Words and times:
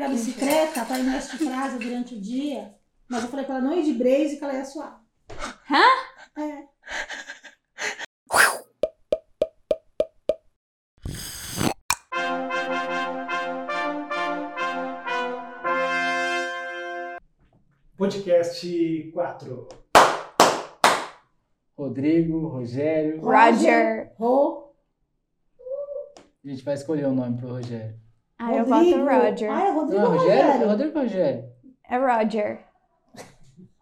criança 0.00 0.06
pegar 0.06 0.06
a 0.06 0.08
bicicleta 0.08 0.84
para 0.86 0.98
ir 0.98 1.02
na 1.04 1.20
frase 1.20 1.78
durante 1.78 2.14
o 2.14 2.20
dia, 2.20 2.74
mas 3.08 3.22
eu 3.22 3.28
falei 3.28 3.44
pra 3.44 3.56
ela 3.56 3.64
não 3.64 3.76
ir 3.76 3.82
de 3.84 3.92
brace 3.92 4.38
que 4.38 4.44
ela 4.44 4.54
ia 4.54 4.64
suar. 4.64 5.02
Hã? 5.70 6.40
É. 6.40 6.70
Podcast 17.96 19.10
4. 19.12 19.68
Rodrigo, 21.76 22.48
Rogério. 22.48 23.20
Roger. 23.20 24.12
Ro, 24.18 24.74
A 26.42 26.48
gente 26.48 26.64
vai 26.64 26.74
escolher 26.74 27.06
o 27.06 27.12
nome 27.12 27.36
pro 27.36 27.48
Rogério. 27.48 27.99
Ah, 28.42 28.54
eu 28.54 28.64
voto 28.64 29.04
Roger. 29.04 29.52
Ah, 29.52 29.66
é 29.66 29.70
Rodrigo 29.70 30.02
Não, 30.02 30.12
ou 30.12 30.16
Rogério? 30.18 30.40
É 30.40 30.46
Rogério? 30.46 30.68
Rodrigo 30.68 30.98
ou 30.98 31.02
Rogério? 31.02 31.44
É 31.90 31.96
Roger. 31.98 32.64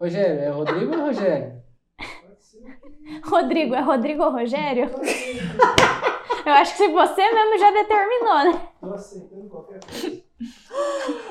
Rogério, 0.00 0.40
é 0.40 0.48
Rodrigo 0.50 0.96
ou 0.96 1.00
Rogério? 1.06 1.62
Rodrigo, 3.24 3.74
é 3.76 3.80
Rodrigo 3.80 4.24
ou 4.24 4.32
Rogério? 4.32 4.90
Eu 6.44 6.52
acho 6.52 6.72
que 6.72 6.78
se 6.78 6.88
você 6.88 7.32
mesmo 7.32 7.58
já 7.58 7.70
determinou, 7.70 8.52
né? 8.52 8.68
Tô 8.80 8.94
aceitando 8.94 9.48
qualquer 9.48 9.80
coisa. 9.84 10.22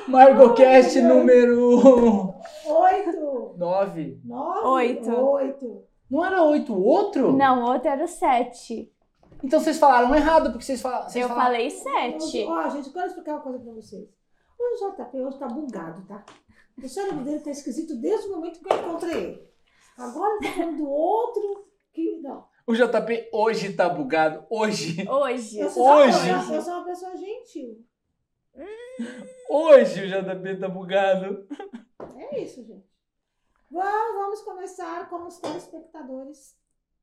MargoCast 0.08 1.02
número 1.02 2.34
Oito. 2.64 3.54
9. 3.58 4.20
Nove. 4.24 4.68
Oito. 4.68 5.10
Oito. 5.10 5.84
Não 6.10 6.24
era 6.24 6.42
8 6.42 6.72
o 6.72 6.82
outro? 6.82 7.32
Não, 7.32 7.62
o 7.64 7.70
outro 7.72 7.88
era 7.88 8.04
o 8.04 8.08
7. 8.08 8.90
Então 9.42 9.60
vocês 9.60 9.78
falaram 9.78 10.14
errado, 10.14 10.50
porque 10.50 10.64
vocês 10.64 10.80
falaram. 10.80 11.08
vocês 11.08 11.22
Eu 11.22 11.28
falaram- 11.28 11.52
falei 11.52 11.70
7. 11.70 12.44
Ó, 12.46 12.68
gente, 12.70 12.86
eu 12.88 12.92
quero 12.92 13.06
explicar 13.06 13.32
uma 13.34 13.40
coisa 13.42 13.58
pra 13.60 13.72
vocês. 13.72 14.08
O 14.58 14.90
JP 14.90 15.20
hoje 15.20 15.38
tá 15.38 15.46
bugado, 15.46 16.06
tá? 16.06 16.24
O 16.82 16.88
cérebro 16.88 17.24
dele 17.24 17.40
tá 17.40 17.50
esquisito 17.50 17.94
desde 18.00 18.26
o 18.28 18.32
momento 18.32 18.60
que 18.60 18.72
eu 18.72 18.76
encontrei 18.78 19.14
ele. 19.24 19.48
Agora 19.96 20.34
ele 20.36 20.48
tá 20.48 20.56
falando 20.58 20.76
do 20.78 20.88
outro 20.88 21.68
que. 21.92 22.20
Não. 22.20 22.46
O 22.66 22.74
JP 22.74 23.28
hoje 23.32 23.72
tá 23.74 23.88
bugado. 23.88 24.44
Hoje. 24.50 25.08
Hoje. 25.08 25.58
Eu 25.60 25.70
sou, 25.70 25.86
Hoje. 25.88 26.28
Eu, 26.28 26.54
eu 26.54 26.62
sou 26.62 26.74
uma 26.74 26.84
pessoa 26.84 27.16
gentil. 27.16 27.84
Hoje 29.48 30.04
o 30.04 30.08
JP 30.08 30.56
tá 30.60 30.68
bugado. 30.68 31.46
É 32.16 32.40
isso, 32.42 32.64
gente. 32.64 32.86
Vamos, 33.70 34.14
vamos 34.16 34.40
começar 34.42 35.08
com 35.08 35.26
os 35.26 35.38
telespectadores. 35.38 36.56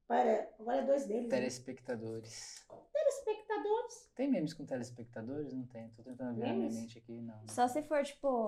Pera, 0.08 0.50
agora 0.60 0.78
é 0.78 0.86
dois 0.86 1.06
deles. 1.08 1.24
né? 1.24 1.30
Telespectadores. 1.30 2.64
Telespectadores. 2.94 4.12
Tem 4.16 4.30
memes 4.30 4.54
com 4.54 4.66
telespectadores? 4.66 5.52
Não 5.54 5.66
tem. 5.66 5.90
Tô 5.90 6.04
tentando 6.04 6.36
ver 6.36 6.48
na 6.48 6.54
minha 6.54 6.70
mente 6.70 6.98
aqui. 7.00 7.22
Não. 7.22 7.36
não. 7.38 7.48
Só 7.48 7.68
se 7.68 7.82
for, 7.84 8.04
tipo, 8.04 8.46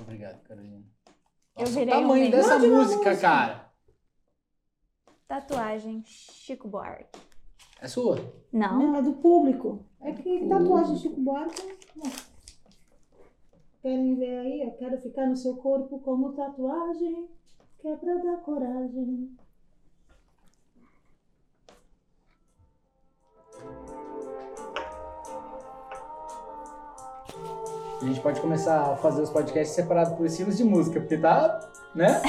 Obrigado, 0.00 0.42
Carolina. 0.42 0.84
Eu 1.56 1.60
Nossa, 1.60 1.70
o 1.72 1.74
virei 1.74 1.94
um 1.94 2.00
tamanho 2.00 2.24
meme. 2.24 2.30
dessa 2.36 2.58
música, 2.58 2.96
música. 3.10 3.16
cara. 3.20 3.72
tatuagem 5.28 6.02
Chico 6.04 6.66
Buarque. 6.66 7.20
É 7.80 7.86
sua? 7.86 8.16
Não. 8.52 8.78
Não, 8.78 8.96
é 8.96 9.02
do 9.02 9.12
público. 9.14 9.84
É 10.00 10.12
que 10.12 10.22
público. 10.22 10.48
tatuagem 10.48 10.96
Chico 10.96 11.20
Buarque. 11.20 11.62
não. 11.94 12.10
Querem 13.80 14.16
ver 14.16 14.38
aí? 14.38 14.62
Eu 14.62 14.72
quero 14.72 14.98
ficar 15.00 15.26
no 15.26 15.36
seu 15.36 15.56
corpo 15.58 16.00
como 16.00 16.32
tatuagem. 16.32 17.28
Que 17.84 17.90
é 17.90 17.96
pra 17.96 18.14
dar 18.14 18.38
coragem. 18.38 19.36
A 28.00 28.04
gente 28.06 28.20
pode 28.20 28.40
começar 28.40 28.80
a 28.92 28.96
fazer 28.96 29.20
os 29.20 29.28
podcasts 29.28 29.76
separados 29.76 30.14
por 30.14 30.24
estilos 30.24 30.56
de 30.56 30.64
música, 30.64 30.98
porque 30.98 31.18
tá, 31.18 31.60
né? 31.94 32.22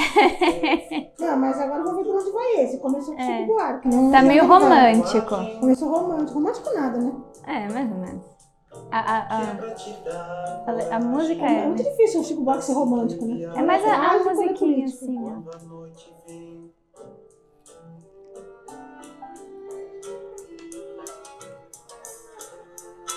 Não, 1.18 1.38
mas 1.38 1.58
agora 1.58 1.84
vamos 1.84 2.04
ver 2.04 2.12
por 2.12 2.20
onde 2.20 2.30
vai 2.32 2.64
esse. 2.64 2.78
Começou 2.78 3.14
com 3.14 3.22
É. 3.22 3.38
Chico 3.38 3.46
Buarque. 3.54 3.88
Não, 3.88 4.10
Tá 4.10 4.20
meio 4.20 4.46
romântico. 4.46 5.36
Começou 5.58 5.88
romântico. 5.88 6.34
Romântico 6.34 6.74
nada, 6.74 6.98
né? 6.98 7.12
É, 7.46 7.72
mais 7.72 7.90
ou 7.90 7.98
menos. 7.98 8.35
A, 8.90 8.98
a, 8.98 9.18
a, 9.18 10.96
a, 10.96 11.00
música 11.00 11.44
É, 11.44 11.64
é. 11.64 11.66
muito 11.66 11.82
difícil 11.82 12.20
o 12.20 12.24
Chico 12.24 12.42
Buarque 12.42 12.64
ser 12.64 12.72
romântico, 12.72 13.26
né? 13.26 13.42
É 13.54 13.62
mais 13.62 13.84
a, 13.84 14.12
a 14.12 14.16
é 14.16 14.18
musiquinha 14.24 14.86
assim, 14.86 15.18
vem. 16.26 16.70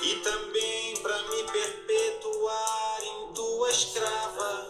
E 0.01 0.15
também 0.23 0.97
pra 1.01 1.17
me 1.23 1.43
perpetuar 1.51 2.99
em 3.03 3.33
tua 3.33 3.69
escrava. 3.69 4.69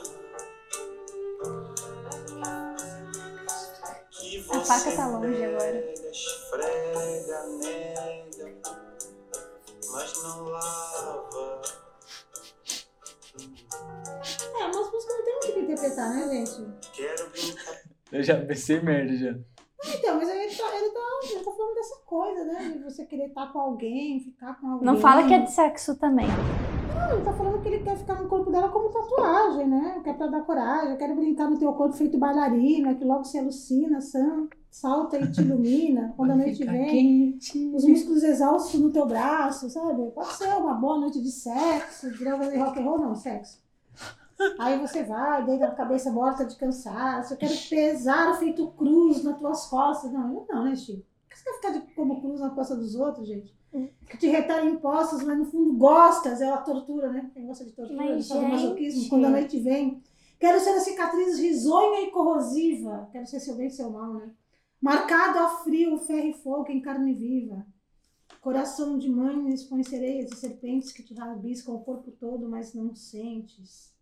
A 4.52 4.60
faca 4.62 4.80
você 4.80 4.96
tá 4.96 5.08
longe 5.08 5.44
agora. 5.44 5.94
Esfrega, 6.12 7.46
nega, 7.60 8.29
mas 10.00 10.24
não 10.24 10.46
lava. 10.46 11.62
É, 14.58 14.68
mas 14.68 14.92
música 14.92 15.14
não 15.14 15.26
tem 15.26 15.34
muito 15.34 15.50
o 15.50 15.54
que 15.54 15.60
interpretar, 15.60 16.14
né, 16.14 16.28
gente? 16.28 16.90
Quero 16.94 17.30
brincar. 17.30 17.82
Eu 18.12 18.24
já 18.24 18.38
pensei 18.38 18.82
merda 18.82 19.16
já. 19.16 19.36
Então, 19.86 20.16
mas 20.18 20.30
ele 20.30 20.56
tá, 20.56 20.76
ele 20.76 20.90
tá, 20.90 21.20
ele 21.24 21.44
tá 21.44 21.52
falando 21.52 21.76
dessa 21.76 21.96
coisa, 22.06 22.46
né? 22.46 22.70
De 22.78 22.84
você 22.84 23.06
querer 23.06 23.28
estar 23.28 23.52
com 23.52 23.60
alguém, 23.60 24.22
ficar 24.22 24.60
com 24.60 24.68
alguém. 24.68 24.86
Não 24.86 24.98
fala 25.00 25.28
que 25.28 25.34
é 25.34 25.40
de 25.40 25.52
sexo 25.52 25.96
também. 25.98 26.28
Não, 27.00 27.14
ele 27.14 27.24
tá 27.24 27.34
falando 27.34 27.62
que 27.62 27.68
ele 27.70 27.84
quer 27.84 27.98
ficar 27.98 28.22
no 28.22 28.28
corpo 28.28 28.52
dela 28.52 28.70
como 28.70 28.90
tatuagem, 28.90 29.68
né? 29.68 30.02
Que 30.04 30.10
é 30.10 30.14
pra 30.14 30.28
dar 30.28 30.42
coragem. 30.42 30.92
Eu 30.92 30.98
quero 30.98 31.16
brincar 31.16 31.50
no 31.50 31.58
teu 31.58 31.72
corpo 31.74 31.96
feito 31.96 32.18
bailarina, 32.18 32.94
que 32.96 33.06
logo 33.06 33.24
se 33.24 33.40
alucina, 33.40 34.00
salta 34.70 35.18
e 35.18 35.32
te 35.32 35.42
ilumina. 35.42 36.14
Quando 36.18 36.32
a 36.32 36.36
noite 36.36 36.66
vem, 36.66 37.38
quente. 37.38 37.72
os 37.74 37.86
músculos 37.86 38.24
exaustos 38.24 38.80
no 38.80 38.92
teu 38.92 39.06
braço, 39.06 39.70
sabe? 39.70 40.12
Pode 40.12 40.34
ser 40.34 40.50
uma 40.50 40.74
boa 40.74 41.00
noite 41.00 41.22
de 41.22 41.32
sexo, 41.32 42.12
droga 42.18 42.50
de 42.50 42.58
rock 42.58 42.80
and 42.80 42.84
roll, 42.84 43.00
não, 43.00 43.16
sexo. 43.16 43.60
Aí 44.58 44.80
você 44.80 45.04
vai, 45.04 45.46
deita 45.46 45.66
a 45.66 45.76
cabeça 45.76 46.12
morta 46.12 46.46
de 46.46 46.56
cansaço. 46.56 47.34
Eu 47.34 47.38
quero 47.38 47.54
pesar 47.70 48.38
feito 48.40 48.68
cruz 48.72 49.24
nas 49.24 49.38
tuas 49.38 49.66
costas. 49.66 50.12
Não, 50.12 50.34
eu 50.34 50.46
não, 50.50 50.64
né, 50.64 50.76
Chico? 50.76 51.02
Por 51.02 51.30
que 51.30 51.38
você 51.38 51.44
quer 51.44 51.56
ficar 51.56 51.72
de, 51.72 51.94
como 51.94 52.22
cruz 52.22 52.40
na 52.40 52.50
costa 52.50 52.76
dos 52.76 52.96
outros, 52.96 53.28
gente? 53.28 53.59
Que 54.08 54.18
te 54.18 54.28
retalham 54.28 54.74
impostos, 54.74 55.24
mas 55.24 55.38
no 55.38 55.46
fundo 55.46 55.74
gostas. 55.74 56.42
É 56.42 56.50
a 56.50 56.58
tortura, 56.58 57.12
né? 57.12 57.30
Quem 57.34 57.46
gosta 57.46 57.64
de 57.64 57.72
tortura, 57.72 57.98
Mas, 57.98 58.26
sabe, 58.26 58.48
masoquismo. 58.48 59.10
Quando 59.10 59.26
a 59.26 59.30
noite 59.30 59.60
vem. 59.60 60.02
Quero 60.40 60.60
ser 60.60 60.70
a 60.70 60.80
cicatriz 60.80 61.38
risonha 61.38 62.02
e 62.02 62.12
corrosiva. 62.12 63.10
Quero 63.12 63.28
ser 63.28 63.40
seu 63.40 63.56
bem 63.56 63.68
e 63.68 63.72
seu 63.72 63.90
mal, 63.90 64.14
né? 64.14 64.32
Marcado 64.82 65.40
a 65.40 65.50
frio, 65.64 65.98
ferro 65.98 66.28
e 66.30 66.34
fogo 66.34 66.72
em 66.72 66.82
carne 66.82 67.14
viva. 67.14 67.66
Coração 68.40 68.98
de 68.98 69.10
mãe 69.10 69.54
expõe 69.54 69.84
sereias 69.84 70.32
e 70.32 70.36
serpentes 70.36 70.94
que 70.94 71.04
te 71.04 71.14
rabiscam 71.14 71.76
o 71.76 71.84
corpo 71.84 72.12
todo, 72.12 72.48
mas 72.48 72.74
não 72.74 72.96
sentes. 72.96 73.94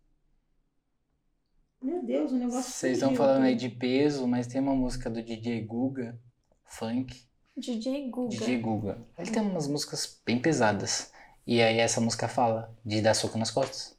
Meu 1.82 2.04
Deus, 2.04 2.32
o 2.32 2.36
negócio 2.36 2.70
Vocês 2.70 2.94
estão 2.94 3.14
falando 3.14 3.44
aí 3.44 3.54
de 3.54 3.68
peso, 3.68 4.26
mas 4.26 4.46
tem 4.46 4.60
uma 4.60 4.74
música 4.74 5.10
do 5.10 5.22
DJ 5.22 5.64
Guga, 5.64 6.20
funk. 6.64 7.27
DJ 7.58 8.10
Guga. 8.10 8.36
DJ 8.36 8.58
Guga. 8.58 8.98
Ele 9.18 9.30
tem 9.30 9.42
umas 9.42 9.66
músicas 9.66 10.20
bem 10.24 10.40
pesadas. 10.40 11.12
E 11.46 11.62
aí 11.62 11.78
essa 11.78 12.00
música 12.00 12.28
fala 12.28 12.74
de 12.84 13.00
dar 13.00 13.14
soco 13.14 13.38
nas 13.38 13.50
costas. 13.50 13.96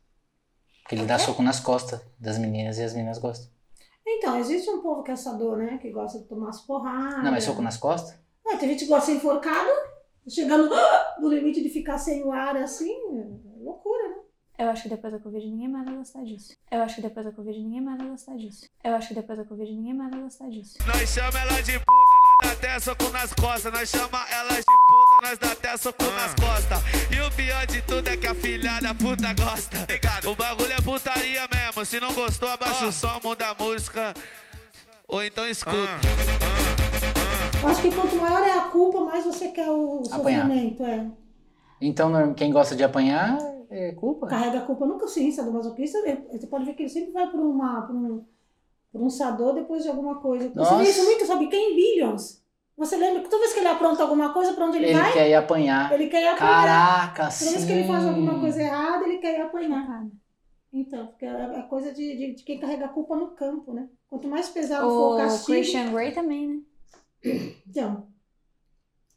Porque 0.82 0.96
ele 0.96 1.06
dá 1.06 1.20
soco 1.20 1.42
nas 1.42 1.60
costas 1.60 2.02
das 2.20 2.38
meninas 2.38 2.78
e 2.78 2.84
as 2.84 2.94
meninas 2.94 3.18
gostam. 3.18 3.50
Então, 4.06 4.40
existe 4.40 4.70
um 4.70 4.82
povo 4.82 5.04
caçador, 5.04 5.58
né? 5.58 5.78
Que 5.78 5.92
gosta 5.92 6.20
de 6.20 6.26
tomar 6.26 6.50
as 6.50 6.62
porradas. 6.62 7.24
Não, 7.24 7.32
mas 7.32 7.44
soco 7.44 7.62
nas 7.62 7.78
costas? 7.78 8.20
É, 8.48 8.56
tem 8.58 8.70
gente 8.70 8.86
que 8.86 8.90
gosta 8.90 9.06
de 9.06 9.12
ser 9.12 9.18
enforcado, 9.18 9.70
chegando 10.28 10.70
no 11.22 11.30
limite 11.30 11.62
de 11.62 11.70
ficar 11.70 11.98
sem 12.00 12.24
o 12.24 12.32
ar 12.32 12.56
assim. 12.58 12.92
é 12.92 13.64
loucura, 13.64 14.10
né? 14.10 14.16
Eu 14.58 14.70
acho 14.70 14.84
que 14.84 14.90
depois 14.90 15.14
da 15.14 15.20
Covid 15.20 15.46
ninguém 15.48 15.70
mais 15.70 15.86
vai 15.86 15.96
gostar 15.96 16.24
disso. 16.24 16.54
Eu 16.70 16.82
acho 16.82 16.96
que 16.96 17.02
depois 17.02 17.26
da 17.26 17.32
Covid 17.32 17.60
ninguém 17.60 17.82
mais 17.82 17.98
vai 17.98 18.10
gostar 18.10 18.36
disso. 18.36 18.66
Eu 18.84 18.96
acho 18.96 19.08
que 19.08 19.14
depois 19.14 19.38
da 19.38 19.46
Covid 19.46 19.72
ninguém 19.72 19.94
mais 19.94 20.12
vai 20.12 20.22
gostar 20.22 20.50
disso. 20.50 20.78
Nós 20.86 21.10
chama 21.10 21.40
ela 21.40 21.62
de 21.62 21.80
dá 21.80 21.99
até 22.60 22.78
soco 22.80 23.10
nas 23.10 23.34
costas. 23.34 23.72
Nós 23.72 23.90
chama 23.90 24.20
ela 24.30 24.50
de 24.52 24.64
puta, 24.64 25.30
nós 25.30 25.38
dá 25.40 25.52
até 25.54 25.78
soco 25.78 26.04
nas 26.04 26.34
costas. 26.36 26.80
E 27.10 27.20
o 27.22 27.32
pior 27.32 27.66
de 27.66 27.82
tudo 27.84 28.08
é 28.08 28.18
que 28.18 28.28
a 28.28 28.36
filha 28.36 28.80
da 28.82 28.94
puta 28.94 29.34
gosta. 29.34 29.78
O 30.30 30.36
bagulho 30.36 30.74
é 30.74 30.82
putaria 30.82 31.48
mesmo. 31.54 31.86
Se 31.86 32.00
não 32.02 32.14
gostou, 32.14 32.50
abaixa 32.50 32.86
o 32.88 32.92
som, 32.92 33.20
muda 33.24 33.48
a 33.50 33.56
música. 33.64 34.14
Ou 35.08 35.24
então 35.24 35.48
escuta. 35.48 35.78
Eu 37.64 37.70
acho 37.70 37.82
que 37.82 37.92
quanto 37.92 38.16
maior 38.18 38.44
é 38.46 38.52
a 38.52 38.62
culpa, 38.64 39.02
mais 39.06 39.24
você 39.26 39.48
quer 39.50 39.70
o 39.70 40.04
Apanhar. 40.12 40.42
sofrimento. 40.46 40.84
É. 40.84 41.08
Então, 41.82 42.34
quem 42.34 42.52
gosta 42.52 42.76
de 42.76 42.84
apanhar 42.84 43.38
é 43.72 43.94
culpa. 43.94 44.28
Carrega 44.28 44.60
a 44.60 44.62
culpa 44.66 44.86
no 44.86 45.00
consciência 45.00 45.44
do 45.44 45.52
masoquista. 45.54 45.98
ele- 46.00 46.26
Você 46.34 46.46
pode 46.48 46.66
ver 46.66 46.74
que 46.74 46.84
ele 46.84 46.90
sempre 46.90 47.12
vai 47.14 47.28
por, 47.30 47.40
uma, 47.40 47.82
por, 47.84 47.96
um, 47.96 48.26
por 48.92 49.02
um 49.02 49.10
sador 49.10 49.54
depois 49.56 49.84
de 49.84 49.90
alguma 49.90 50.16
coisa. 50.20 50.52
Você 50.54 50.76
vê 50.76 50.84
isso 50.84 51.04
muito, 51.06 51.26
sabe? 51.26 51.48
Quem? 51.48 51.76
Billions. 51.76 52.40
Você 52.80 52.96
lembra 52.96 53.22
que 53.22 53.30
toda 53.30 53.42
vez 53.42 53.54
que 53.54 53.60
ele 53.60 53.68
apronta 53.68 54.02
alguma 54.02 54.34
coisa, 54.34 54.54
pra 54.54 54.66
onde 54.66 54.78
ele, 54.78 54.88
Ele 54.88 55.00
vai? 55.00 55.12
quer 55.14 55.30
ir 55.30 55.36
apanhar. 55.36 55.92
Ele 55.92 56.08
quer 56.08 56.24
ir 56.24 56.28
apanhar. 56.30 56.38
Caraca, 56.66 57.24
Toda 57.24 57.32
sim. 57.32 57.50
vez 57.52 57.66
que 57.66 57.72
ele 57.74 57.84
faz 57.88 58.06
alguma 58.06 58.40
coisa 58.40 58.62
errada, 58.62 59.04
ele 59.06 59.18
quer 59.18 59.38
ir 59.38 59.42
apanhar. 59.42 60.08
Então, 60.72 61.08
porque 61.08 61.26
é 61.26 61.30
é 61.60 61.62
coisa 61.64 61.92
de, 61.94 62.18
de, 62.18 62.36
de 62.36 62.44
quem 62.44 62.58
carrega 62.60 62.86
a 62.86 62.90
culpa 62.90 63.16
no 63.18 63.32
campo, 63.32 63.74
né? 63.74 63.90
Quanto 64.08 64.28
mais 64.30 64.48
pesado 64.50 64.88
for 64.90 65.12
o 65.12 65.14
O 65.16 65.18
castigo. 65.18 65.46
Christian 65.58 65.92
Grey 65.92 66.12
também, 66.14 66.48
né? 66.48 66.62
Então. 67.68 68.08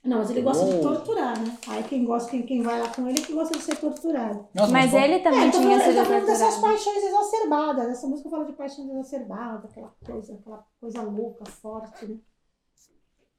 Não, 0.05 0.19
mas 0.19 0.31
ele 0.31 0.43
gosta 0.43 0.65
de 0.67 0.73
Uou. 0.73 0.83
torturar, 0.83 1.39
né? 1.39 1.57
Aí 1.69 1.85
quem 1.85 2.05
gosta, 2.05 2.29
quem, 2.33 2.43
quem 2.43 2.61
vai 2.63 2.81
lá 2.81 2.89
com 2.89 3.07
ele 3.07 3.21
é 3.21 3.23
que 3.23 3.33
gosta 3.33 3.57
de 3.57 3.63
ser 3.63 3.77
torturado. 3.77 4.49
Nossa, 4.53 4.73
Mas 4.73 4.91
pô- 4.91 4.99
ele 4.99 5.21
também 5.21 5.43
é, 5.43 5.47
então 5.47 5.61
tinha 5.61 5.75
ele 5.75 5.85
sido 5.85 5.95
tá 5.95 6.05
falando 6.05 6.27
dessas 6.27 6.55
torturado. 6.57 6.75
paixões 6.77 7.05
exacerbadas. 7.05 7.89
Essa 7.89 8.07
música 8.09 8.29
fala 8.29 8.45
de 8.45 8.53
paixões 8.55 8.91
exacerbadas, 8.91 9.71
aquela 9.71 9.95
coisa, 10.05 10.35
aquela 10.35 10.67
coisa 10.81 11.03
louca, 11.03 11.45
forte, 11.45 12.07
né? 12.07 12.17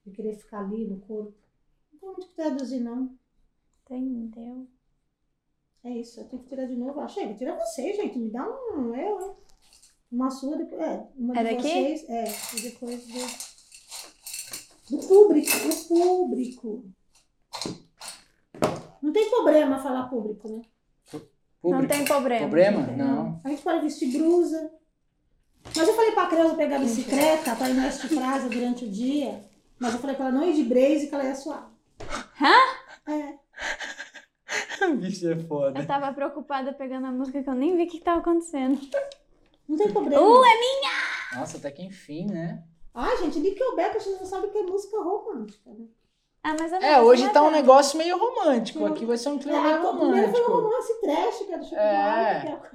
De 0.05 0.11
querer 0.11 0.35
ficar 0.37 0.59
ali 0.61 0.85
no 0.87 0.99
corpo. 0.99 1.33
Não 1.93 1.99
tem 1.99 2.09
muito 2.09 2.23
o 2.25 2.27
que 2.29 2.35
traduzir, 2.35 2.79
não. 2.79 3.15
Entendeu? 3.89 4.67
É 5.83 5.89
isso, 5.91 6.19
eu 6.21 6.25
tenho 6.29 6.41
que 6.43 6.49
tirar 6.49 6.65
de 6.65 6.75
novo. 6.75 6.99
Ah, 7.01 7.07
chega, 7.07 7.33
tira 7.33 7.55
você, 7.57 7.93
gente. 7.93 8.17
Me 8.17 8.29
dá 8.31 8.43
um 8.47 8.95
eu, 8.95 9.21
hein? 9.21 9.33
Uma 10.11 10.29
sua, 10.31 10.57
depois. 10.57 10.81
É, 10.81 11.07
uma 11.17 11.37
É 11.37 11.43
de 11.43 11.49
daqui? 11.55 11.61
vocês. 11.69 12.09
É, 12.09 12.23
e 12.57 12.61
depois 12.61 13.05
do. 13.07 13.53
Do 14.89 15.07
público, 15.07 15.51
do 15.51 15.87
público. 15.87 16.85
Não 19.01 19.11
tem 19.11 19.29
problema 19.29 19.81
falar 19.81 20.07
público, 20.09 20.47
né? 20.49 20.61
Não 21.13 21.21
Público. 21.61 21.93
tem 21.93 22.05
problema. 22.05 22.41
Problema? 22.41 22.87
Não. 22.87 23.41
A 23.43 23.49
gente 23.49 23.61
pode 23.61 23.81
vestir 23.81 24.11
blusa. 24.17 24.71
Mas 25.75 25.87
eu 25.87 25.93
falei 25.93 26.11
pra 26.11 26.27
criança 26.27 26.55
pegar 26.55 26.75
a 26.75 26.79
bicicleta 26.79 27.55
pra 27.55 27.69
ir 27.69 27.73
na 27.73 27.87
este 27.87 28.07
prazo 28.09 28.49
durante 28.49 28.83
o 28.85 28.89
dia. 28.91 29.41
Mas 29.83 29.95
eu 29.95 29.99
falei 29.99 30.15
pra 30.15 30.27
ela 30.27 30.35
não 30.35 30.47
ir 30.47 30.53
de 30.53 30.63
blaze 30.63 31.07
que 31.07 31.13
ela 31.13 31.25
ia 31.25 31.35
suar. 31.35 31.69
Hã? 32.41 33.11
É. 33.11 33.33
Bicho 34.95 35.29
é 35.29 35.35
foda. 35.35 35.77
Eu 35.77 35.85
tava 35.85 36.13
preocupada 36.13 36.71
pegando 36.71 37.07
a 37.07 37.11
música 37.11 37.43
que 37.43 37.49
eu 37.49 37.53
nem 37.53 37.75
vi 37.75 37.83
o 37.83 37.87
que, 37.89 37.97
que 37.97 38.03
tava 38.05 38.21
acontecendo. 38.21 38.79
Não 39.67 39.75
tem 39.77 39.91
problema. 39.91 40.21
Uh, 40.23 40.41
é 40.45 41.35
Nossa, 41.35 41.57
até 41.57 41.69
que 41.69 41.83
enfim, 41.83 42.27
né? 42.27 42.63
Ai, 42.93 43.17
gente, 43.17 43.39
Nickelback, 43.41 43.97
a 43.97 43.99
gente 43.99 44.19
não 44.21 44.25
sabe 44.25 44.47
que 44.47 44.57
é 44.57 44.63
música 44.63 44.97
romântica, 45.01 45.69
né? 45.69 45.85
Ah, 46.45 46.55
mas 46.57 46.71
É, 46.71 47.01
hoje 47.01 47.27
tá 47.33 47.41
um 47.41 47.51
negócio 47.51 47.97
meio 47.97 48.17
romântico. 48.17 48.85
Aqui 48.85 49.05
vai 49.05 49.17
ser 49.17 49.29
um 49.29 49.37
clima 49.37 49.59
meio 49.59 49.75
É, 49.75 49.79
o 49.81 49.97
primeiro 49.97 50.31
foi 50.31 50.43
um 50.43 50.47
romântico. 50.47 50.61
romance 50.61 51.01
trash, 51.01 51.37
que 51.39 51.51
era 51.51 51.57
do 51.61 51.65
Chico 51.65 51.75
É. 51.75 52.39
Que 52.41 52.47
era- 52.47 52.71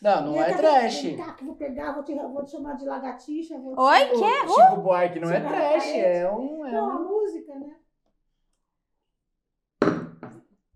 Não, 0.00 0.26
não 0.26 0.34
E 0.36 0.38
é 0.38 0.54
trash. 0.54 1.02
Vem 1.02 1.16
cá, 1.16 1.32
que 1.34 1.42
eu 1.42 1.46
vou 1.48 1.56
pegar, 1.56 1.92
vou 1.92 2.02
te, 2.02 2.14
vou 2.14 2.44
te 2.44 2.50
chamar 2.52 2.74
de 2.76 2.86
lagartixa. 2.86 3.58
Vou 3.58 3.74
te- 3.74 3.80
Oi, 3.80 3.98
que? 4.06 4.48
Chico 4.48 4.76
Buarque 4.80 5.20
não 5.20 5.30
é 5.30 5.40
trash, 5.40 5.86
é 5.94 6.30
um. 6.30 6.66
É 6.66 6.72
Não, 6.72 6.90
a 6.90 6.98
música, 7.00 7.54
né? 7.56 7.76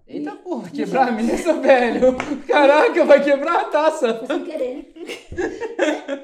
Eita 0.07 0.37
porra, 0.37 0.69
quebrar 0.71 1.09
a 1.09 1.13
mesa, 1.13 1.55
velho. 1.55 2.15
Caraca, 2.47 3.05
vai 3.07 3.25
quebrar 3.25 3.61
a 3.63 3.65
taça. 3.71 4.15
Foi 4.19 4.27
sem 4.27 4.45
querer. 4.45 4.93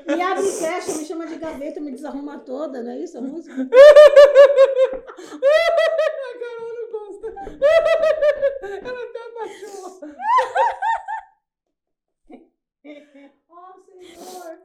me 0.06 0.22
abre 0.22 0.44
e 0.46 0.52
fecha, 0.52 0.92
me 0.98 1.04
chama 1.06 1.26
de 1.26 1.36
gaveta, 1.36 1.80
me 1.80 1.90
desarruma 1.90 2.38
toda, 2.40 2.82
não 2.82 2.90
é 2.90 2.98
isso 2.98 3.16
a 3.16 3.22
música? 3.22 3.54
A 3.60 3.66
Carol 6.40 6.72
não 6.74 6.86
gosta. 6.92 7.28
Ela 8.86 9.02
até 9.04 9.20
abaixou. 9.28 10.00
Oh, 13.48 13.72
Senhor. 13.84 14.58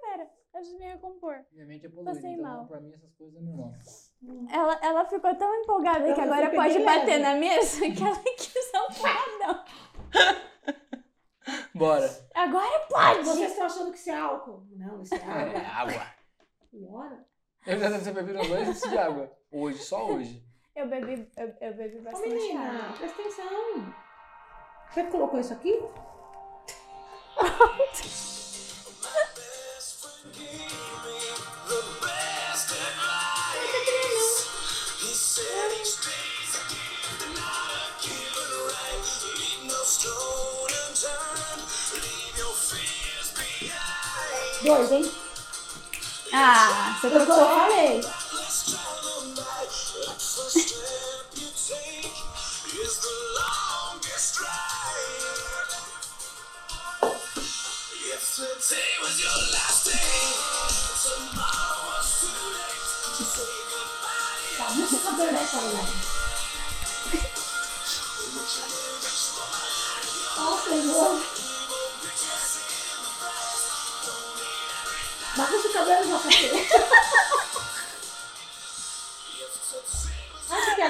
Pera, 0.00 0.22
eu 0.22 0.28
preciso 0.52 0.78
me 0.78 0.84
recompor. 0.86 1.44
Minha 1.52 1.66
mente 1.66 1.86
é 1.86 1.88
poluída, 1.88 2.12
Passei 2.14 2.32
então 2.32 2.44
mal. 2.44 2.61
Pra 2.72 2.80
mim 2.80 2.92
essas 2.94 3.12
coisas 3.14 3.36
é 3.36 3.40
normal. 3.44 3.72
Ela, 4.50 4.78
ela 4.82 5.04
ficou 5.04 5.34
tão 5.36 5.54
empolgada 5.56 6.08
Eu- 6.08 6.14
que 6.14 6.20
agora 6.22 6.48
pode 6.50 6.78
bater 6.80 7.06
leve. 7.06 7.18
na 7.22 7.34
mesa 7.34 7.80
que 7.90 8.02
ela 8.02 8.16
quis 8.36 8.72
um 8.74 8.94
porradão. 8.94 9.64
Bora. 11.74 12.08
Agora 12.34 12.86
pode! 12.88 13.24
Vocês 13.24 13.50
estão 13.50 13.66
achando 13.66 13.92
que 13.92 13.98
isso 13.98 14.10
é 14.10 14.18
álcool? 14.18 14.66
Não, 14.70 15.02
isso 15.02 15.14
é 15.14 15.18
É, 15.18 15.66
água. 15.66 15.92
água. 15.92 16.06
Bora. 16.72 17.26
Eu 17.66 17.78
já 17.78 17.90
bebido 18.12 18.38
uns 18.40 18.48
dois 18.48 18.68
litros 18.68 18.90
de 18.90 18.98
água. 18.98 19.30
Hoje, 19.50 19.78
só 19.78 20.06
hoje. 20.06 20.42
Eu 20.74 20.88
bebi, 20.88 21.30
eu, 21.36 21.54
eu 21.60 21.74
bebi 21.74 21.98
Ô, 21.98 22.02
bastante 22.02 22.28
menina, 22.30 22.84
água. 22.84 22.96
presta 22.96 23.20
atenção. 23.20 23.94
Você 24.90 25.04
colocou 25.04 25.38
isso 25.40 25.52
aqui? 25.52 25.78
Dois, 44.64 44.92
hein? 44.92 45.12
Ah, 46.32 46.96
você 47.00 47.10
que 47.10 47.16
eu 47.16 47.26
trocou. 47.26 47.44
falei. 47.44 48.00
Let's 48.00 48.64
travel 48.70 49.34
night. 49.34 50.02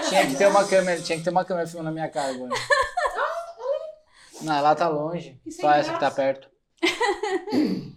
Tinha 0.08 0.26
que 0.26 0.36
ter 0.36 0.46
uma 0.46 0.66
câmera, 0.66 1.00
tinha 1.00 1.18
que 1.18 1.24
ter 1.24 1.30
uma 1.30 1.44
câmera 1.44 1.66
filmando 1.66 1.88
a 1.88 1.92
minha 1.92 2.08
cara 2.08 2.34
agora. 2.34 2.50
Não, 4.42 4.54
ela 4.54 4.74
tá 4.74 4.88
longe. 4.88 5.40
Só 5.50 5.70
essa 5.72 5.92
que 5.92 6.00
tá 6.00 6.10
graça. 6.10 6.16
perto. 6.16 6.50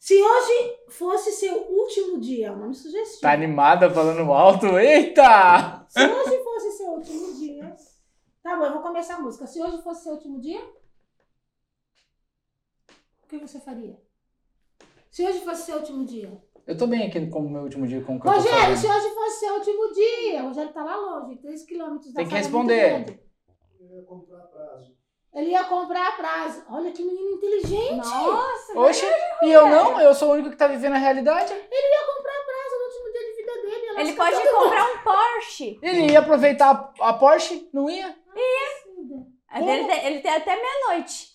Se 0.00 0.22
hoje 0.22 0.78
fosse 0.88 1.32
seu 1.32 1.54
último 1.68 2.20
dia, 2.20 2.46
é 2.46 2.52
um 2.52 2.56
nome 2.58 2.74
sugestivo. 2.74 3.20
Tá 3.22 3.32
animada 3.32 3.90
falando 3.90 4.32
alto? 4.32 4.78
Eita! 4.78 5.84
Se 5.88 6.00
hoje 6.00 6.44
fosse 6.44 6.72
seu 6.76 6.86
último 6.90 7.34
dia. 7.34 7.76
Tá 8.42 8.56
bom, 8.56 8.66
eu 8.66 8.72
vou 8.74 8.82
começar 8.82 9.16
a 9.16 9.20
música. 9.20 9.46
Se 9.46 9.60
hoje 9.60 9.82
fosse 9.82 10.04
seu 10.04 10.12
último 10.12 10.40
dia, 10.40 10.60
o 13.24 13.26
que 13.28 13.38
você 13.38 13.58
faria? 13.58 13.98
Se 15.16 15.24
hoje 15.24 15.40
fosse 15.40 15.62
seu 15.62 15.78
último 15.78 16.04
dia. 16.04 16.30
Eu 16.66 16.76
tô 16.76 16.86
bem 16.86 17.06
aqui 17.06 17.26
como 17.28 17.48
meu 17.48 17.62
último 17.62 17.86
dia 17.86 18.04
com 18.04 18.16
o 18.16 18.20
que 18.20 18.28
Rogério, 18.28 18.76
se 18.76 18.86
hoje 18.86 19.14
fosse 19.14 19.40
seu 19.40 19.54
último 19.54 19.90
dia. 19.94 20.42
O 20.42 20.48
Rogério 20.48 20.74
tá 20.74 20.84
lá 20.84 20.94
longe, 20.94 21.38
3 21.38 21.62
quilômetros 21.64 22.12
da 22.12 22.20
Tem 22.20 22.28
que 22.28 22.34
responder. 22.34 23.18
Eu 23.80 23.96
ia 23.96 24.02
comprar 24.02 24.42
prazo. 24.42 24.94
Ele 25.32 25.50
ia 25.52 25.64
comprar 25.64 26.08
a 26.08 26.12
prazo. 26.12 26.62
Olha 26.68 26.92
que 26.92 27.02
menino 27.02 27.30
inteligente. 27.30 27.96
Nossa, 27.96 28.78
Oxe, 28.78 29.06
e 29.40 29.50
eu 29.50 29.66
não? 29.70 29.98
Eu 29.98 30.14
sou 30.14 30.28
o 30.28 30.32
único 30.34 30.50
que 30.50 30.56
tá 30.56 30.66
vivendo 30.66 30.92
a 30.92 30.98
realidade. 30.98 31.50
Ele 31.50 31.94
ia 31.94 32.14
comprar 32.14 32.34
a 32.34 32.44
prazo 32.44 32.78
no 32.78 32.84
último 32.84 33.12
dia 33.12 33.22
de 33.22 33.36
vida 33.36 33.52
dele. 33.62 34.00
Ele 34.00 34.10
se 34.10 34.16
pode 34.18 34.50
comprar 34.50 34.84
um 34.84 34.98
Porsche. 35.02 35.78
Ele 35.80 36.12
ia 36.12 36.18
aproveitar 36.18 36.92
a 37.00 37.12
Porsche? 37.14 37.70
Não 37.72 37.88
ia? 37.88 38.14
novo. 38.94 39.32
A 39.48 39.62
dele 39.62 39.86
tem- 39.86 40.06
ele 40.08 40.20
tem 40.20 40.34
até 40.34 40.54
meia-noite. 40.54 41.34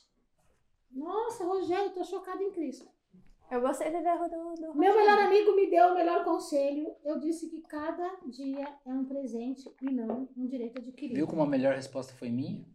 Nossa, 0.92 1.44
Rogério, 1.46 1.90
tô 1.90 2.04
chocada 2.04 2.44
em 2.44 2.52
Cristo. 2.52 2.91
Eu 3.52 3.60
gostei 3.60 3.92
da 3.92 4.00
ideia 4.00 4.18
do, 4.18 4.54
do 4.56 4.76
Meu 4.78 4.96
melhor 4.96 5.20
amigo 5.20 5.54
me 5.54 5.70
deu 5.70 5.88
o 5.90 5.94
melhor 5.94 6.24
conselho. 6.24 6.96
Eu 7.04 7.20
disse 7.20 7.50
que 7.50 7.60
cada 7.62 8.16
dia 8.26 8.66
é 8.86 8.90
um 8.94 9.04
presente 9.04 9.70
e 9.82 9.92
não 9.92 10.30
um 10.38 10.48
direito 10.48 10.80
adquirido. 10.80 11.18
Viu 11.18 11.28
como 11.28 11.44
a 11.44 11.46
melhor 11.46 11.76
resposta 11.76 12.14
foi 12.14 12.30
minha? 12.30 12.66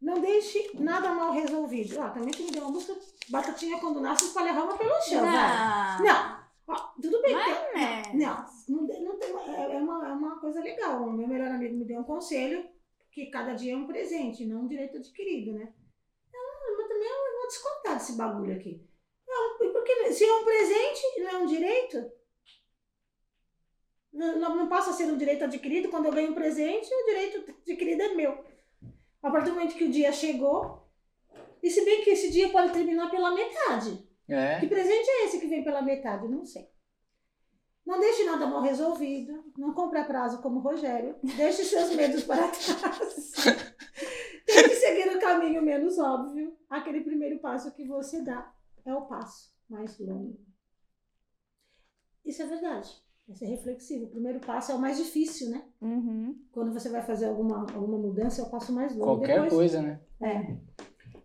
Não 0.00 0.20
deixe 0.20 0.70
nada 0.78 1.12
mal 1.12 1.32
resolvido. 1.32 2.00
Ah, 2.00 2.10
também 2.10 2.30
que 2.30 2.44
me 2.44 2.52
deu 2.52 2.62
uma 2.62 2.70
música 2.70 2.96
batatinha 3.28 3.80
quando 3.80 4.00
nasce 4.00 4.26
espalha 4.26 4.52
rama 4.52 4.78
pelo 4.78 5.00
chão. 5.02 5.22
vai. 5.22 5.98
Não. 5.98 6.04
Não. 6.04 6.38
Ó, 6.68 6.74
tudo 7.02 7.20
bem. 7.20 7.34
Não 7.34 7.44
que- 7.44 7.50
é, 7.50 7.76
né? 7.76 8.02
Não, 8.14 8.46
não, 8.68 9.00
não 9.02 9.18
tem, 9.18 9.30
é, 9.56 9.74
é 9.74 9.78
uma, 9.78 10.06
é 10.08 10.12
uma 10.12 10.38
coisa 10.38 10.60
legal. 10.60 11.02
O 11.02 11.12
meu 11.12 11.26
melhor 11.26 11.48
amigo 11.50 11.76
me 11.76 11.84
deu 11.84 11.98
um 12.00 12.04
conselho 12.04 12.64
que 13.10 13.26
cada 13.26 13.54
dia 13.54 13.72
é 13.72 13.76
um 13.76 13.88
presente, 13.88 14.46
não 14.46 14.60
um 14.62 14.68
direito 14.68 14.98
adquirido, 14.98 15.52
né? 15.52 15.72
Ah, 16.32 16.74
mas 16.76 16.86
também 16.88 17.08
eu 17.08 17.37
vou 17.48 17.50
descontar 17.50 17.94
desse 17.94 18.12
bagulho 18.12 18.54
aqui. 18.54 18.86
Não, 19.26 19.62
e 19.62 19.72
porque 19.72 20.12
se 20.12 20.24
é 20.24 20.34
um 20.34 20.44
presente 20.44 21.20
não 21.20 21.30
é 21.30 21.36
um 21.38 21.46
direito, 21.46 22.12
não, 24.12 24.38
não, 24.38 24.56
não 24.56 24.68
passa 24.68 24.90
a 24.90 24.92
ser 24.92 25.04
um 25.04 25.16
direito 25.16 25.44
adquirido. 25.44 25.88
Quando 25.88 26.06
eu 26.06 26.12
ganho 26.12 26.30
um 26.30 26.34
presente, 26.34 26.88
o 26.92 27.06
direito 27.06 27.50
adquirido 27.50 28.02
é 28.02 28.14
meu. 28.14 28.44
A 29.22 29.30
partir 29.30 29.50
do 29.50 29.56
momento 29.56 29.74
que 29.74 29.84
o 29.84 29.90
dia 29.90 30.12
chegou, 30.12 30.86
e 31.62 31.70
se 31.70 31.84
bem 31.84 32.02
que 32.02 32.10
esse 32.10 32.30
dia 32.30 32.50
pode 32.50 32.72
terminar 32.72 33.10
pela 33.10 33.34
metade. 33.34 34.06
É. 34.28 34.60
Que 34.60 34.66
presente 34.66 35.08
é 35.08 35.24
esse 35.24 35.40
que 35.40 35.46
vem 35.46 35.64
pela 35.64 35.82
metade? 35.82 36.28
Não 36.28 36.44
sei. 36.44 36.68
Não 37.84 37.98
deixe 37.98 38.24
nada 38.24 38.46
mal 38.46 38.60
resolvido. 38.60 39.44
Não 39.56 39.72
compre 39.72 39.98
a 39.98 40.04
prazo 40.04 40.42
como 40.42 40.60
Rogério. 40.60 41.16
Deixe 41.22 41.64
seus 41.64 41.94
medos 41.94 42.22
para 42.24 42.48
trás. 42.48 43.34
Caminho 45.48 45.62
menos 45.62 45.98
óbvio. 45.98 46.54
Aquele 46.68 47.00
primeiro 47.00 47.38
passo 47.38 47.72
que 47.72 47.86
você 47.86 48.20
dá 48.22 48.52
é 48.84 48.94
o 48.94 49.06
passo 49.06 49.50
mais 49.68 49.98
longo. 49.98 50.38
Isso 52.22 52.42
é 52.42 52.46
verdade. 52.46 52.90
É 53.30 53.34
ser 53.34 53.46
reflexivo. 53.46 54.04
O 54.04 54.10
primeiro 54.10 54.40
passo 54.40 54.72
é 54.72 54.74
o 54.74 54.78
mais 54.78 54.98
difícil, 54.98 55.48
né? 55.50 55.64
Uhum. 55.80 56.38
Quando 56.52 56.72
você 56.72 56.90
vai 56.90 57.02
fazer 57.02 57.26
alguma, 57.28 57.60
alguma 57.72 57.96
mudança, 57.98 58.42
é 58.42 58.44
o 58.44 58.50
passo 58.50 58.72
mais 58.72 58.92
longo. 58.94 59.04
Qualquer 59.04 59.42
Depois, 59.42 59.54
coisa, 59.54 59.82
né? 59.82 60.00
é. 60.20 60.56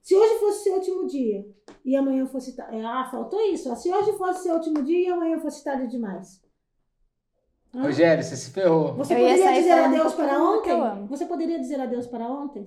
Se 0.01 0.15
hoje 0.15 0.39
fosse 0.39 0.63
seu 0.63 0.75
último 0.75 1.05
dia 1.07 1.45
e 1.83 1.95
amanhã 1.95 2.25
fosse. 2.25 2.59
é, 2.59 2.85
Ah, 2.85 3.07
faltou 3.11 3.41
isso. 3.51 3.73
Se 3.75 3.91
hoje 3.91 4.13
fosse 4.17 4.43
seu 4.43 4.55
último 4.55 4.83
dia 4.83 4.99
e 4.99 5.11
amanhã 5.11 5.39
fosse 5.39 5.63
tarde 5.63 5.87
demais. 5.87 6.41
Hã? 7.73 7.83
Rogério, 7.83 8.23
você 8.23 8.37
se 8.37 8.51
ferrou. 8.51 8.93
Você 8.95 9.13
Eu 9.13 9.17
poderia 9.19 9.53
dizer 9.53 9.69
falando 9.69 9.95
adeus 9.95 10.13
para 10.13 10.43
ontem? 10.43 11.07
Você 11.07 11.25
poderia 11.25 11.59
dizer 11.59 11.79
adeus 11.81 12.07
para 12.07 12.25
ontem? 12.29 12.65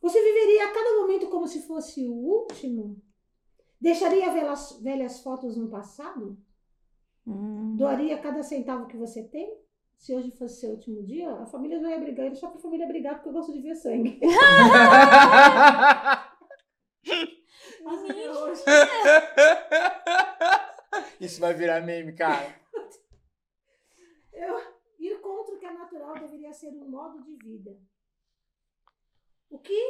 Você 0.00 0.22
viveria 0.22 0.66
a 0.66 0.72
cada 0.72 0.96
momento 0.96 1.28
como 1.28 1.46
se 1.46 1.66
fosse 1.66 2.06
o 2.06 2.12
último? 2.12 3.02
Deixaria 3.80 4.32
velhas, 4.32 4.80
velhas 4.80 5.22
fotos 5.22 5.56
no 5.56 5.68
passado? 5.68 6.38
Hum. 7.26 7.76
Doaria 7.76 8.18
cada 8.18 8.42
centavo 8.42 8.86
que 8.86 8.96
você 8.96 9.24
tem? 9.24 9.58
Se 9.96 10.14
hoje 10.14 10.30
fosse 10.30 10.60
seu 10.60 10.70
último 10.70 11.02
dia, 11.02 11.30
a 11.30 11.46
família 11.46 11.80
não 11.80 11.90
ia 11.90 11.98
brigar. 11.98 12.26
Eu 12.26 12.32
deixar 12.32 12.48
pra 12.48 12.60
família 12.60 12.86
brigar 12.86 13.16
porque 13.16 13.28
eu 13.28 13.34
gosto 13.34 13.52
de 13.52 13.60
ver 13.60 13.74
sangue. 13.74 14.18
Hoje. 18.40 18.62
Isso 21.20 21.40
vai 21.40 21.54
virar 21.54 21.80
meme, 21.80 22.12
cara. 22.14 22.54
Eu, 24.32 24.60
ir 24.98 25.20
contra 25.20 25.54
o 25.54 25.58
que 25.58 25.66
é 25.66 25.72
natural 25.72 26.14
deveria 26.14 26.52
ser 26.52 26.68
um 26.68 26.88
modo 26.88 27.22
de 27.22 27.36
vida. 27.36 27.76
O 29.50 29.58
que 29.58 29.80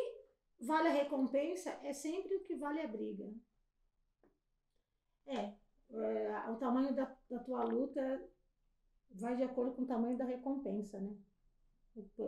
vale 0.60 0.88
a 0.88 0.92
recompensa 0.92 1.70
é 1.84 1.92
sempre 1.92 2.34
o 2.36 2.42
que 2.42 2.56
vale 2.56 2.80
a 2.80 2.88
briga. 2.88 3.32
É, 5.26 5.54
é, 5.92 6.50
o 6.50 6.56
tamanho 6.56 6.94
da, 6.94 7.16
da 7.30 7.38
tua 7.40 7.64
luta 7.64 8.02
vai 9.12 9.36
de 9.36 9.42
acordo 9.44 9.72
com 9.74 9.82
o 9.82 9.86
tamanho 9.86 10.16
da 10.18 10.24
recompensa, 10.24 11.00
né? 11.00 11.14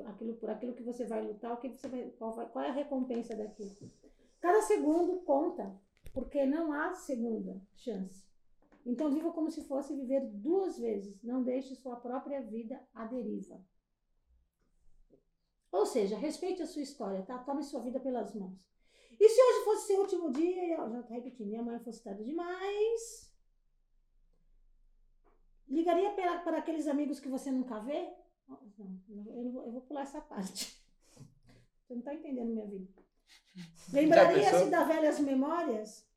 Aquilo, 0.06 0.34
por 0.36 0.50
aquilo 0.50 0.74
que 0.74 0.82
você 0.82 1.06
vai 1.06 1.22
lutar, 1.26 1.52
o 1.52 1.56
que 1.56 1.68
você 1.68 1.88
vai, 1.88 2.10
qual, 2.18 2.32
vai- 2.34 2.48
qual 2.48 2.64
é 2.64 2.68
a 2.68 2.72
recompensa 2.72 3.34
daquilo? 3.36 3.70
Cada 4.40 4.60
segundo 4.62 5.20
conta, 5.22 5.74
porque 6.12 6.44
não 6.44 6.72
há 6.72 6.94
segunda 6.94 7.60
chance. 7.76 8.24
Então 8.84 9.10
viva 9.12 9.32
como 9.32 9.50
se 9.50 9.64
fosse 9.64 9.94
viver 9.94 10.20
duas 10.26 10.78
vezes. 10.78 11.22
Não 11.22 11.42
deixe 11.42 11.74
sua 11.76 11.96
própria 11.96 12.42
vida 12.42 12.80
à 12.94 13.06
deriva. 13.06 13.60
Ou 15.72 15.86
seja, 15.86 16.18
respeite 16.18 16.62
a 16.62 16.66
sua 16.66 16.82
história, 16.82 17.22
tá? 17.22 17.38
Tome 17.38 17.62
sua 17.62 17.80
vida 17.80 17.98
pelas 17.98 18.34
mãos. 18.34 18.60
E 19.18 19.28
se 19.28 19.40
hoje 19.40 19.64
fosse 19.64 19.86
seu 19.86 20.00
último 20.00 20.30
dia, 20.30 20.66
e, 20.66 20.74
ó, 20.78 20.88
já 20.90 21.02
tá 21.02 21.14
repetindo, 21.14 21.48
e 21.48 21.56
amanhã 21.56 21.80
fosse 21.80 22.02
tarde 22.02 22.22
demais? 22.24 23.32
Ligaria 25.66 26.10
para, 26.10 26.40
para 26.40 26.58
aqueles 26.58 26.86
amigos 26.86 27.18
que 27.18 27.28
você 27.28 27.50
nunca 27.50 27.80
vê? 27.80 28.12
Não, 28.46 28.58
eu, 29.08 29.50
vou, 29.50 29.64
eu 29.64 29.72
vou 29.72 29.80
pular 29.80 30.02
essa 30.02 30.20
parte. 30.20 30.76
Você 31.82 31.94
não 31.96 32.02
tá 32.02 32.14
entendendo 32.14 32.52
minha 32.52 32.66
vida. 32.66 32.88
Lembraria-se 33.92 34.70
das 34.70 34.88
velhas 34.88 35.20
memórias? 35.20 36.08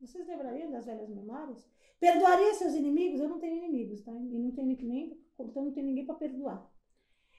Vocês 0.00 0.26
lembrariam 0.26 0.70
das 0.70 0.86
velhas 0.86 1.08
memórias? 1.08 1.68
Perdoaria 1.98 2.54
seus 2.54 2.74
inimigos? 2.74 3.20
Eu 3.20 3.28
não 3.28 3.40
tenho 3.40 3.56
inimigos, 3.56 4.00
tá? 4.02 4.12
E 4.12 4.38
não 4.38 4.52
tenho 4.52 4.76
nem, 4.86 5.20
então 5.38 5.64
não 5.64 5.72
tenho 5.72 5.86
ninguém 5.86 6.06
para 6.06 6.14
perdoar. 6.14 6.70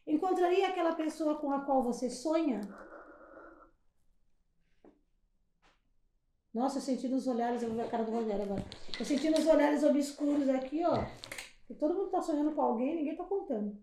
Encontraria 0.09 0.67
aquela 0.67 0.95
pessoa 0.95 1.35
com 1.35 1.51
a 1.51 1.61
qual 1.61 1.83
você 1.83 2.09
sonha? 2.09 2.61
Nossa, 6.51 6.79
eu 6.79 6.81
senti 6.81 7.07
nos 7.07 7.27
olhares, 7.27 7.61
eu 7.61 7.69
vou 7.69 7.77
ver 7.77 7.83
a 7.83 7.89
cara 7.89 8.03
do 8.03 8.11
Rogério 8.11 8.41
agora. 8.41 8.65
Eu 8.99 9.05
senti 9.05 9.29
nos 9.29 9.45
olhares 9.45 9.83
obscuros 9.83 10.49
aqui, 10.49 10.83
ó. 10.83 11.05
Que 11.67 11.75
todo 11.75 11.93
mundo 11.93 12.09
tá 12.09 12.19
sonhando 12.23 12.53
com 12.53 12.61
alguém, 12.61 12.95
ninguém 12.95 13.15
tá 13.15 13.23
contando. 13.23 13.77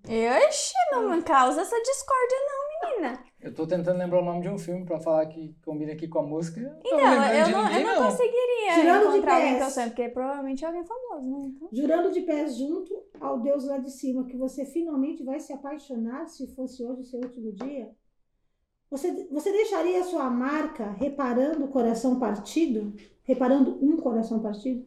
Oxi, 0.48 0.74
não 0.90 1.22
causa 1.22 1.60
essa 1.60 1.80
discórdia 1.80 2.36
não, 2.44 2.90
menina. 2.90 3.24
Eu 3.40 3.54
tô 3.54 3.66
tentando 3.66 3.98
lembrar 3.98 4.20
o 4.22 4.24
nome 4.24 4.40
de 4.40 4.48
um 4.48 4.58
filme 4.58 4.84
pra 4.84 4.98
falar 4.98 5.26
que 5.26 5.54
combina 5.64 5.92
aqui 5.92 6.08
com 6.08 6.18
a 6.18 6.22
música. 6.22 6.60
Não 6.60 6.80
Então, 6.80 6.96
lembrando 6.98 7.34
eu 7.34 7.44
de 7.44 7.52
não, 7.52 7.64
ninguém, 7.64 7.80
eu 7.80 7.86
não 7.86 8.10
conseguiria 8.10 8.74
Tirando 8.74 9.00
de 9.02 9.08
encontrar 9.08 9.34
alguém 9.34 9.48
pés. 9.52 9.58
que 9.58 9.64
eu 9.64 9.70
sonho, 9.70 9.88
porque 9.88 10.08
provavelmente 10.08 10.64
é 10.64 10.66
alguém 10.66 10.84
famoso, 10.84 11.30
né? 11.30 11.52
Então... 11.54 11.68
Jurando 11.72 12.10
de 12.12 12.20
pés 12.22 12.56
junto 12.56 13.04
ao 13.20 13.40
Deus 13.40 13.64
lá 13.64 13.78
de 13.78 13.90
cima 13.90 14.24
que 14.26 14.36
você 14.36 14.64
finalmente 14.64 15.22
vai 15.22 15.38
se 15.38 15.52
apaixonar 15.52 16.26
se 16.26 16.46
fosse 16.54 16.82
hoje 16.82 17.02
o 17.02 17.04
seu 17.04 17.20
último 17.20 17.52
dia? 17.52 17.94
Você, 18.90 19.26
você 19.30 19.52
deixaria 19.52 20.00
a 20.00 20.04
sua 20.04 20.30
marca 20.30 20.90
reparando 20.92 21.64
o 21.64 21.68
coração 21.68 22.18
partido? 22.18 22.94
Reparando 23.22 23.78
um 23.84 23.96
coração 23.96 24.40
partido? 24.40 24.86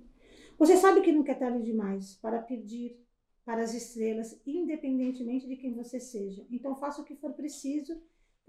Você 0.57 0.75
sabe 0.75 1.01
que 1.01 1.11
nunca 1.11 1.33
é 1.33 1.35
tarde 1.35 1.63
demais 1.63 2.15
para 2.15 2.39
pedir 2.41 2.97
para 3.45 3.63
as 3.63 3.73
estrelas, 3.73 4.39
independentemente 4.45 5.47
de 5.47 5.55
quem 5.55 5.73
você 5.73 5.99
seja. 5.99 6.45
Então 6.51 6.75
faça 6.75 7.01
o 7.01 7.05
que 7.05 7.15
for 7.15 7.33
preciso, 7.33 7.99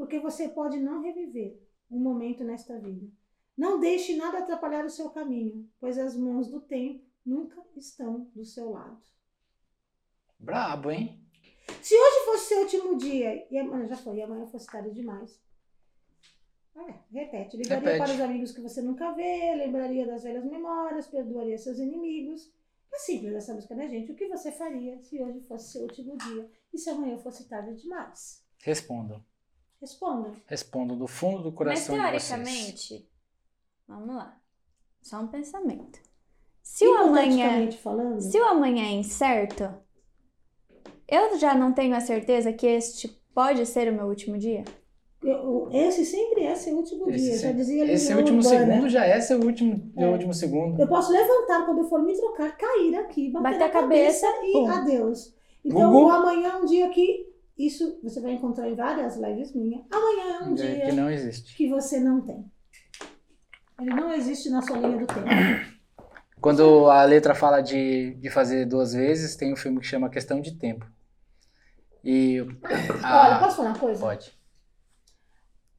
porque 0.00 0.18
você 0.18 0.48
pode 0.48 0.78
não 0.78 1.02
reviver 1.02 1.60
um 1.90 1.98
momento 1.98 2.42
nesta 2.42 2.78
vida. 2.78 3.06
Não 3.54 3.78
deixe 3.78 4.16
nada 4.16 4.38
atrapalhar 4.38 4.82
o 4.82 4.88
seu 4.88 5.10
caminho, 5.10 5.68
pois 5.78 5.98
as 5.98 6.16
mãos 6.16 6.48
do 6.48 6.58
tempo 6.58 7.04
nunca 7.22 7.62
estão 7.76 8.20
do 8.34 8.42
seu 8.42 8.70
lado. 8.70 8.98
Brabo, 10.38 10.90
hein? 10.90 11.22
Se 11.82 11.94
hoje 11.94 12.24
fosse 12.24 12.48
seu 12.48 12.62
último 12.62 12.96
dia, 12.96 13.46
e 13.50 13.58
amanhã 13.58 13.88
já 13.88 13.96
foi, 13.98 14.16
e 14.16 14.22
amanhã 14.22 14.46
fosse 14.46 14.68
tarde 14.68 14.90
demais. 14.90 15.38
É, 16.74 16.94
repete. 17.12 17.58
Ligaria 17.58 17.90
Repete. 17.90 18.02
para 18.02 18.14
os 18.14 18.20
amigos 18.22 18.52
que 18.52 18.62
você 18.62 18.80
nunca 18.80 19.12
vê, 19.12 19.54
lembraria 19.54 20.06
das 20.06 20.22
velhas 20.22 20.46
memórias, 20.46 21.08
perdoaria 21.08 21.58
seus 21.58 21.78
inimigos. 21.78 22.50
É 22.90 22.98
simples 23.00 23.34
essa 23.34 23.52
música, 23.52 23.74
né, 23.74 23.86
gente? 23.86 24.12
O 24.12 24.16
que 24.16 24.28
você 24.28 24.50
faria 24.50 24.98
se 25.02 25.22
hoje 25.22 25.40
fosse 25.42 25.72
seu 25.72 25.82
último 25.82 26.16
dia 26.16 26.50
e 26.72 26.78
se 26.78 26.88
amanhã 26.88 27.18
fosse 27.18 27.46
tarde 27.46 27.76
demais? 27.76 28.42
Respondam. 28.62 29.22
Responda. 29.80 30.32
Respondam 30.46 30.96
do 30.96 31.06
fundo 31.06 31.38
do 31.42 31.48
Mas 31.50 31.54
coração 31.56 31.94
de 31.96 32.00
vocês. 32.02 32.28
teoricamente, 32.28 33.10
vamos 33.88 34.14
lá. 34.14 34.36
Só 35.02 35.20
um 35.20 35.26
pensamento. 35.28 35.98
Se 36.62 36.86
o 36.86 36.94
amanhã, 36.96 37.46
Hipoteticamente 37.46 37.78
falando, 37.78 38.20
se 38.20 38.38
o 38.38 38.44
amanhã 38.44 38.84
é 38.84 38.92
incerto, 38.92 39.72
eu 41.08 41.38
já 41.38 41.54
não 41.54 41.72
tenho 41.72 41.96
a 41.96 42.00
certeza 42.00 42.52
que 42.52 42.66
este 42.66 43.08
pode 43.34 43.64
ser 43.66 43.90
o 43.90 43.94
meu 43.96 44.06
último 44.06 44.36
dia? 44.38 44.64
esse 45.72 46.04
sempre 46.06 46.44
é 46.44 46.54
seu 46.54 46.74
último 46.76 47.08
Esse, 47.10 47.24
dia. 47.24 47.32
Já 47.34 47.38
sempre- 47.48 47.56
dizia 47.58 47.92
esse 47.92 48.14
último 48.14 48.38
Urbana. 48.38 48.58
segundo 48.72 48.88
já 48.88 49.04
é 49.04 49.20
seu 49.20 49.38
último, 49.38 49.92
É. 49.96 50.08
último 50.08 50.32
segundo. 50.32 50.80
Eu 50.80 50.88
posso 50.88 51.12
levantar 51.12 51.66
quando 51.66 51.78
eu 51.80 51.88
for 51.88 52.02
me 52.02 52.14
trocar, 52.16 52.56
cair 52.56 52.96
aqui, 52.96 53.30
bater, 53.30 53.50
Bater 53.52 53.64
a 53.64 53.68
cabeça, 53.68 54.26
e 54.42 54.52
pum. 54.52 54.70
adeus. 54.70 55.34
Então, 55.64 55.92
Gugu. 55.92 56.06
o 56.06 56.10
amanhã 56.10 56.48
é 56.48 56.56
um 56.56 56.64
dia 56.64 56.88
que 56.88 57.29
isso 57.66 57.98
você 58.02 58.20
vai 58.20 58.32
encontrar 58.32 58.68
em 58.68 58.74
várias 58.74 59.16
lives 59.16 59.54
minhas. 59.54 59.84
Amanhã 59.90 60.38
é 60.40 60.44
um 60.44 60.52
É, 60.52 60.54
dia 60.54 60.86
que 60.86 60.92
não 60.92 61.10
existe. 61.10 61.56
que 61.56 61.68
você 61.68 61.98
não 62.00 62.20
tem. 62.20 62.44
Ele 63.80 63.90
não 63.94 64.12
existe 64.12 64.50
na 64.50 64.60
sua 64.62 64.76
linha 64.78 64.98
do 64.98 65.06
tempo. 65.06 65.28
Quando 66.40 66.88
a 66.90 67.02
letra 67.04 67.34
fala 67.34 67.60
de, 67.60 68.14
de 68.14 68.30
fazer 68.30 68.64
duas 68.66 68.92
vezes, 68.94 69.36
tem 69.36 69.52
um 69.52 69.56
filme 69.56 69.78
que 69.80 69.86
chama 69.86 70.08
Questão 70.10 70.40
de 70.40 70.56
Tempo. 70.58 70.86
E. 72.02 72.40
Olha, 72.40 73.36
a- 73.36 73.38
posso 73.40 73.56
falar 73.56 73.68
uma 73.70 73.78
coisa? 73.78 74.00
pode. 74.00 74.38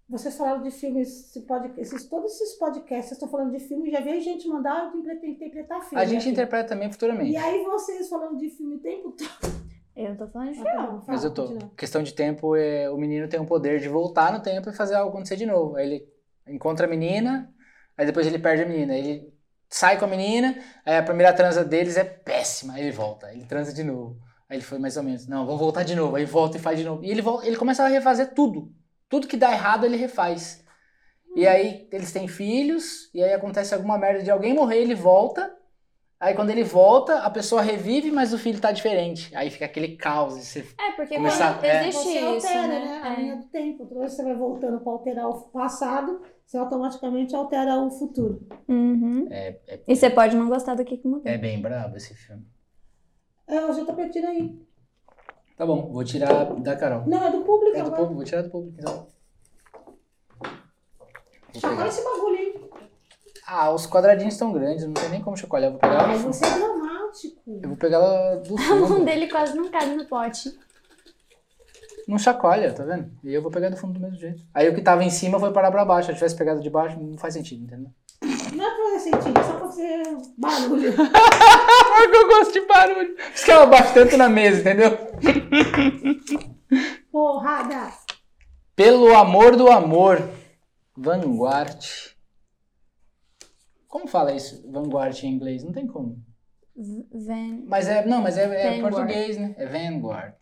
Vocês 0.09 0.35
falaram 0.38 0.61
de 0.61 0.71
filmes, 0.71 1.07
esse 1.29 1.41
pod- 1.43 1.71
esses, 1.79 2.05
todos 2.09 2.33
esses 2.33 2.55
podcasts, 2.59 3.05
vocês 3.05 3.11
estão 3.13 3.29
falando 3.29 3.51
de 3.51 3.59
filme, 3.59 3.89
já 3.89 4.01
veio 4.01 4.19
gente 4.21 4.45
mandar 4.47 4.91
eu 4.93 5.00
interpretar, 5.00 5.29
interpretar 5.29 5.81
filme. 5.83 6.03
A 6.03 6.05
gente 6.05 6.21
aqui. 6.23 6.29
interpreta 6.31 6.69
também 6.69 6.91
futuramente. 6.91 7.31
E 7.31 7.38
aí 7.38 7.63
vocês 7.63 8.09
falando 8.09 8.38
de 8.38 8.50
filme 8.50 8.75
o 8.75 8.79
tempo 8.79 9.11
todo. 9.13 9.70
Eu 9.95 10.10
não 10.10 10.15
tô 10.15 10.27
falando 10.27 10.53
de 10.53 10.60
Ah, 10.60 10.63
tá 10.63 10.77
fala, 10.77 11.03
Mas 11.07 11.24
eu 11.24 11.33
tô. 11.33 11.43
continua. 11.48 11.71
Questão 11.77 12.03
de 12.03 12.13
tempo 12.13 12.55
é 12.55 12.89
o 12.89 12.98
menino 12.98 13.27
tem 13.27 13.39
o 13.39 13.45
poder 13.45 13.79
de 13.79 13.89
voltar 13.89 14.31
no 14.31 14.41
tempo 14.41 14.69
e 14.69 14.74
fazer 14.74 14.95
algo 14.95 15.10
acontecer 15.10 15.36
de 15.36 15.45
novo. 15.45 15.75
Aí 15.75 15.86
ele 15.86 16.07
encontra 16.48 16.86
a 16.86 16.89
menina, 16.89 17.53
aí 17.98 18.05
depois 18.05 18.25
ele 18.25 18.39
perde 18.39 18.63
a 18.63 18.65
menina. 18.65 18.93
Aí 18.93 19.00
ele 19.00 19.33
sai 19.69 19.98
com 20.00 20.05
a 20.05 20.07
menina, 20.07 20.57
aí 20.86 20.98
a 20.98 21.03
primeira 21.03 21.33
transa 21.33 21.63
deles 21.63 21.98
é 21.98 22.03
péssima, 22.03 22.74
aí 22.74 22.81
ele 22.81 22.91
volta, 22.91 23.27
aí 23.27 23.38
ele 23.38 23.45
transa 23.45 23.74
de 23.74 23.83
novo. 23.83 24.17
Aí 24.50 24.57
ele 24.57 24.63
foi 24.63 24.77
mais 24.79 24.98
ou 24.98 25.03
menos, 25.03 25.27
não, 25.27 25.45
vamos 25.45 25.62
voltar 25.62 25.83
de 25.83 25.95
novo. 25.95 26.15
Aí 26.15 26.25
volta 26.25 26.57
e 26.57 26.60
faz 26.60 26.77
de 26.77 26.83
novo. 26.86 27.03
E 27.03 27.10
ele, 27.10 27.21
volta, 27.21 27.48
ele 27.48 27.55
começa 27.55 27.83
a 27.83 27.88
refazer 27.88 28.33
tudo. 28.33 28.71
Tudo 29.07 29.27
que 29.27 29.38
dá 29.38 29.51
errado 29.51 29.86
ele 29.86 29.98
refaz. 29.98 30.63
E 31.36 31.48
aí 31.48 31.88
eles 31.91 32.12
têm 32.12 32.27
filhos, 32.27 33.10
e 33.13 33.24
aí 33.24 33.33
acontece 33.33 33.74
alguma 33.74 33.98
merda 33.98 34.21
de 34.24 34.29
alguém 34.31 34.53
morrer, 34.53 34.79
ele 34.79 34.95
volta. 34.95 35.53
Aí 36.21 36.35
quando 36.35 36.51
ele 36.51 36.63
volta, 36.63 37.17
a 37.21 37.29
pessoa 37.31 37.63
revive, 37.63 38.11
mas 38.11 38.31
o 38.31 38.37
filho 38.37 38.61
tá 38.61 38.71
diferente. 38.71 39.35
Aí 39.35 39.49
fica 39.49 39.65
aquele 39.65 39.97
caos. 39.97 40.37
e 40.37 40.45
você 40.45 40.59
É, 40.79 40.91
porque 40.91 41.15
Começar- 41.15 41.55
quando 41.55 41.65
é. 41.65 41.87
existe 41.89 42.03
Você 42.03 42.17
isso, 42.19 42.27
altera, 42.27 42.67
né? 42.67 42.79
né? 42.85 43.01
A 43.03 43.13
É. 43.13 43.15
linha 43.21 43.35
do 43.37 43.45
tempo. 43.45 43.87
Toda 43.87 44.01
vez 44.01 44.11
que 44.11 44.17
você 44.17 44.23
vai 44.23 44.35
voltando 44.35 44.79
para 44.81 44.91
alterar 44.91 45.27
o 45.27 45.41
passado, 45.49 46.21
você 46.45 46.57
automaticamente 46.59 47.35
altera 47.35 47.75
o 47.81 47.89
futuro. 47.89 48.47
Uhum. 48.69 49.27
É, 49.31 49.59
é, 49.67 49.79
E 49.87 49.95
você 49.95 50.11
pode 50.11 50.35
não 50.35 50.47
gostar 50.47 50.75
do 50.75 50.85
que 50.85 50.95
que 50.97 51.07
mudou. 51.07 51.23
é 51.25 51.39
bem 51.39 51.59
brabo 51.59 51.97
esse 51.97 52.13
filme. 52.13 52.45
É, 53.47 53.59
o 53.65 53.73
JP 53.73 54.09
tira 54.11 54.29
aí. 54.29 54.55
Tá 55.57 55.65
bom, 55.65 55.91
vou 55.91 56.03
tirar 56.03 56.45
da 56.61 56.75
Carol. 56.75 57.03
Não, 57.07 57.23
é 57.25 57.31
do 57.31 57.41
público 57.41 57.75
É 57.75 57.81
do 57.81 57.87
agora. 57.87 57.95
público, 57.95 58.15
vou 58.17 58.23
tirar 58.25 58.43
do 58.43 58.49
público 58.51 58.77
então. 58.79 59.07
Pegar. 61.59 61.87
esse 61.87 62.03
bagulho 62.03 62.37
aí. 62.37 62.50
Ah, 63.53 63.70
os 63.70 63.86
quadradinhos 63.86 64.34
estão 64.36 64.53
grandes, 64.53 64.86
não 64.86 64.93
tem 64.93 65.10
nem 65.10 65.22
como 65.22 65.36
chacoalhar. 65.36 65.72
Vou 65.72 65.79
pegar, 65.79 66.05
Ah, 66.05 66.08
mas 66.08 66.22
você 66.22 66.46
é 66.46 66.50
dramático. 66.58 67.41
eu 67.62 67.67
vou 67.67 67.77
pegar 67.77 67.98
ela 67.98 68.36
do 68.38 68.55
fundo. 68.58 69.03
dele 69.03 69.27
quase 69.27 69.53
não 69.58 69.70
cabe 69.70 69.93
no 69.93 70.05
pote. 70.05 70.58
Não 72.08 72.17
chacoalha, 72.17 72.72
tá 72.74 72.84
vendo? 72.86 73.12
E 73.24 73.34
eu 73.34 73.41
vou 73.41 73.51
pegar 73.51 73.67
do 73.70 73.75
fundo 73.75 73.93
do 73.93 74.00
mesmo 74.00 74.17
jeito. 74.17 74.41
Aí 74.53 74.70
o 74.70 74.74
que 74.74 74.81
tava 74.81 75.03
em 75.03 75.10
cima 75.10 75.38
foi 75.38 75.51
parar 75.51 75.70
pra 75.70 75.84
baixo. 75.84 76.05
Se 76.05 76.12
eu 76.12 76.15
tivesse 76.15 76.36
pegado 76.38 76.62
de 76.62 76.70
baixo, 76.70 76.98
não 76.98 77.17
faz 77.17 77.34
sentido, 77.34 77.63
entendeu? 77.65 77.91
Não 78.55 78.65
é 78.65 78.70
pra 78.74 78.84
fazer 78.86 79.00
sentido, 79.00 79.38
é 79.39 79.43
só 79.43 79.51
pra 79.53 79.67
fazer 79.67 80.03
barulho. 80.38 80.93
Porque 80.96 82.17
eu 82.17 82.27
gosto 82.29 82.53
de 82.53 82.62
barulho. 82.65 83.15
Por 83.15 83.31
isso 83.36 83.46
que 83.46 83.51
ela 83.51 83.65
bate 83.65 83.93
tanto 83.93 84.15
na 84.17 84.29
mesa, 84.29 84.62
entendeu? 84.62 84.98
Porrada. 87.12 87.91
Pelo 88.75 89.13
amor 89.15 89.55
do 89.58 89.70
amor. 89.70 90.22
Vanguard. 90.96 91.86
Como 93.91 94.07
fala 94.07 94.31
isso, 94.33 94.63
Vanguard 94.71 95.21
em 95.21 95.27
inglês? 95.33 95.63
Não 95.65 95.74
tem 95.74 95.86
como. 95.86 96.17
V- 96.74 97.05
Van... 97.12 97.63
Mas 97.67 97.89
é, 97.89 98.05
não, 98.05 98.21
mas 98.21 98.38
é, 98.38 98.45
é 98.45 98.75
Vanguard. 98.77 98.95
português, 98.95 99.38
né? 99.38 99.53
É 99.57 99.65
Vanguard. 99.65 100.36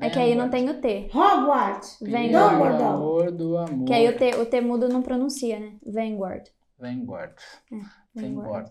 É 0.00 0.10
que 0.10 0.18
aí 0.18 0.34
não 0.34 0.46
Vanguard. 0.50 0.50
tem 0.50 0.68
o 0.68 0.80
T. 0.80 1.10
Hogwarts. 1.16 1.98
Vanguard. 2.02 2.32
Dumbledore. 2.32 2.82
amor 2.82 3.30
do 3.30 3.56
amor. 3.56 3.84
Que 3.86 3.92
aí 3.94 4.08
o 4.08 4.18
T, 4.18 4.34
o 4.34 4.46
T 4.46 4.60
mudo 4.60 4.88
não 4.88 5.00
pronuncia, 5.00 5.60
né? 5.60 5.74
Vanguard. 5.86 6.48
Vanguard. 6.76 7.36
Vanguard. 7.70 8.34
Vanguard. 8.34 8.70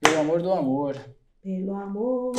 Pelo 0.00 0.20
amor 0.20 0.40
do 0.42 0.50
amor. 0.50 0.96
Pelo 1.42 1.74
amor. 1.74 2.32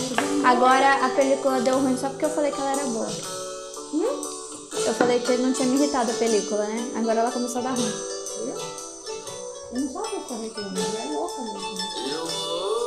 Agora 0.43 1.05
a 1.05 1.09
película 1.15 1.61
deu 1.61 1.79
ruim 1.79 1.95
só 1.97 2.09
porque 2.09 2.25
eu 2.25 2.29
falei 2.29 2.51
que 2.51 2.59
ela 2.59 2.71
era 2.71 2.83
boa. 2.85 3.07
Eu 4.87 4.93
falei 4.93 5.19
que 5.19 5.37
não 5.37 5.53
tinha 5.53 5.67
me 5.67 5.75
irritado 5.75 6.09
a 6.11 6.13
película, 6.15 6.67
né? 6.67 6.93
Agora 6.97 7.19
ela 7.19 7.31
começou 7.31 7.61
a 7.61 7.63
dar 7.65 7.75
ruim. 7.75 8.88
Eu 9.71 9.81
não 9.81 9.93
sabe 9.93 10.15
essa 10.15 10.35
reclamando, 10.35 10.79
ela 10.79 10.99
é 10.99 11.13
louca 11.13 11.41
mesmo. 11.43 11.77
Eu 12.09 12.78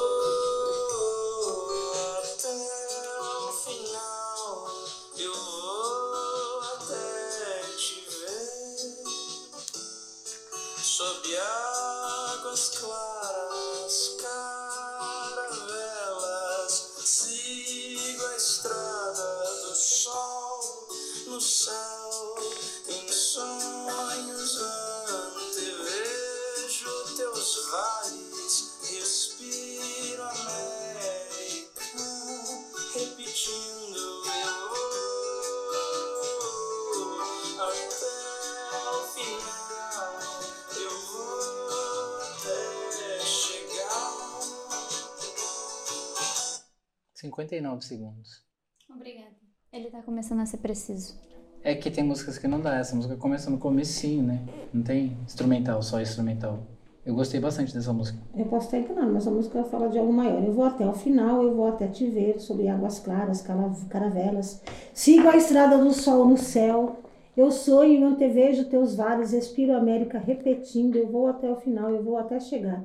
59 47.22 47.82
segundos. 47.82 48.42
Obrigada. 48.90 49.37
Ele 49.72 49.90
tá 49.90 50.02
começando 50.02 50.40
a 50.40 50.46
ser 50.46 50.58
preciso. 50.58 51.16
É 51.62 51.72
que 51.72 51.88
tem 51.88 52.02
músicas 52.02 52.37
que 52.37 52.48
não 52.48 52.61
dá. 52.61 52.76
Essa 52.76 52.96
música 52.96 53.16
começa 53.16 53.48
no 53.48 53.58
comecinho, 53.58 54.24
né? 54.24 54.44
Não 54.74 54.82
tem 54.82 55.16
instrumental, 55.24 55.80
só 55.82 56.00
instrumental. 56.00 56.66
Eu 57.06 57.14
gostei 57.14 57.38
bastante 57.38 57.72
dessa 57.72 57.92
música. 57.92 58.18
Eu 58.37 58.46
posso 58.46 58.66
estar 58.66 58.78
enganando, 58.78 59.12
mas 59.12 59.26
a 59.28 59.30
música 59.30 59.62
fala 59.64 59.88
de 59.88 59.98
algo 59.98 60.12
maior. 60.12 60.42
Eu 60.42 60.52
vou 60.52 60.64
até 60.64 60.85
o 60.85 60.92
final, 60.92 61.44
eu 61.44 61.54
vou 61.54 61.68
até 61.68 61.87
te 61.87 62.08
ver, 62.08 62.40
sobre 62.40 62.68
águas 62.68 62.98
claras, 62.98 63.40
caravelas. 63.88 64.61
Sigo 64.92 65.28
a 65.28 65.37
estrada 65.37 65.78
do 65.78 65.92
sol 65.92 66.26
no 66.26 66.37
céu. 66.37 66.98
Eu 67.37 67.52
sonho 67.52 68.00
e 68.00 68.02
antevejo 68.02 68.68
teus 68.68 68.96
vales, 68.96 69.30
respiro 69.30 69.74
a 69.74 69.78
América 69.78 70.18
repetindo. 70.18 70.96
Eu 70.96 71.06
vou 71.06 71.28
até 71.28 71.48
o 71.48 71.56
final, 71.56 71.88
eu 71.90 72.02
vou 72.02 72.16
até 72.16 72.40
chegar. 72.40 72.85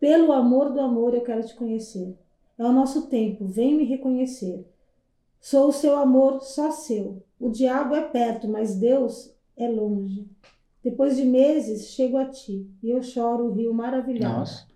Pelo 0.00 0.32
amor 0.32 0.72
do 0.72 0.80
amor, 0.80 1.14
eu 1.14 1.22
quero 1.22 1.46
te 1.46 1.54
conhecer. 1.54 2.18
É 2.58 2.64
o 2.64 2.72
nosso 2.72 3.08
tempo, 3.08 3.46
vem 3.46 3.76
me 3.76 3.84
reconhecer. 3.84 4.66
Sou 5.40 5.68
o 5.68 5.72
seu 5.72 5.96
amor, 5.96 6.42
só 6.42 6.72
seu. 6.72 7.22
O 7.38 7.48
diabo 7.48 7.94
é 7.94 8.02
perto, 8.08 8.48
mas 8.48 8.74
Deus 8.74 9.32
é 9.56 9.68
longe. 9.68 10.28
Depois 10.82 11.16
de 11.16 11.24
meses, 11.24 11.88
chego 11.90 12.16
a 12.16 12.28
ti 12.28 12.68
e 12.82 12.90
eu 12.90 13.00
choro 13.02 13.46
o 13.46 13.52
rio 13.52 13.72
maravilhado. 13.72 14.40
Nossa. 14.40 14.66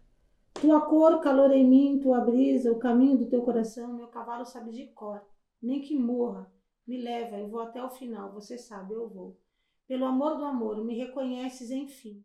Tua 0.54 0.80
cor, 0.82 1.20
calor 1.20 1.50
em 1.50 1.68
mim, 1.68 1.98
tua 1.98 2.20
brisa, 2.20 2.70
o 2.70 2.78
caminho 2.78 3.18
do 3.18 3.26
teu 3.26 3.42
coração, 3.42 3.92
meu 3.94 4.06
cavalo 4.06 4.44
sabe 4.44 4.70
de 4.70 4.86
cor. 4.88 5.20
Nem 5.60 5.80
que 5.80 5.96
morra, 5.96 6.52
me 6.86 7.02
leva, 7.02 7.36
eu 7.36 7.48
vou 7.48 7.60
até 7.60 7.82
o 7.82 7.90
final, 7.90 8.32
você 8.32 8.56
sabe, 8.56 8.94
eu 8.94 9.08
vou. 9.08 9.36
Pelo 9.88 10.04
amor 10.04 10.36
do 10.36 10.44
amor, 10.44 10.84
me 10.84 10.94
reconheces, 10.96 11.70
enfim. 11.70 12.22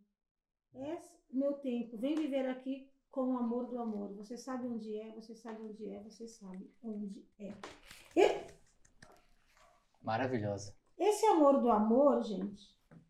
É 0.75 0.97
meu 1.31 1.53
tempo, 1.53 1.97
vem 1.97 2.15
viver 2.15 2.47
aqui 2.47 2.87
com 3.11 3.33
o 3.33 3.37
amor 3.37 3.67
do 3.67 3.79
amor. 3.79 4.13
Você 4.15 4.37
sabe 4.37 4.67
onde 4.67 4.95
é, 4.97 5.11
você 5.15 5.35
sabe 5.35 5.61
onde 5.63 5.89
é, 5.89 6.01
você 6.03 6.27
sabe 6.27 6.69
onde 6.83 7.23
é. 7.39 7.53
E- 8.15 8.47
Maravilhosa. 10.03 10.73
esse 10.97 11.25
amor 11.25 11.59
do 11.61 11.69
amor, 11.69 12.21
gente, 12.23 12.67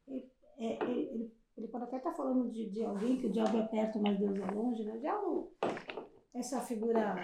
ele, 0.07 0.29
é- 0.57 0.83
ele- 0.83 1.09
ele- 1.13 1.33
ele 1.57 1.67
pode 1.67 1.83
até 1.85 1.97
estar 1.97 2.13
falando 2.13 2.49
de, 2.51 2.69
de 2.69 2.83
alguém 2.83 3.17
que 3.17 3.27
o 3.27 3.31
diabo 3.31 3.57
é 3.57 3.63
perto, 3.67 3.99
mas 3.99 4.17
Deus 4.19 4.37
é 4.39 4.51
longe, 4.51 4.83
né? 4.83 4.93
O 4.93 4.99
diabo, 4.99 5.51
essa 6.33 6.61
figura 6.61 7.15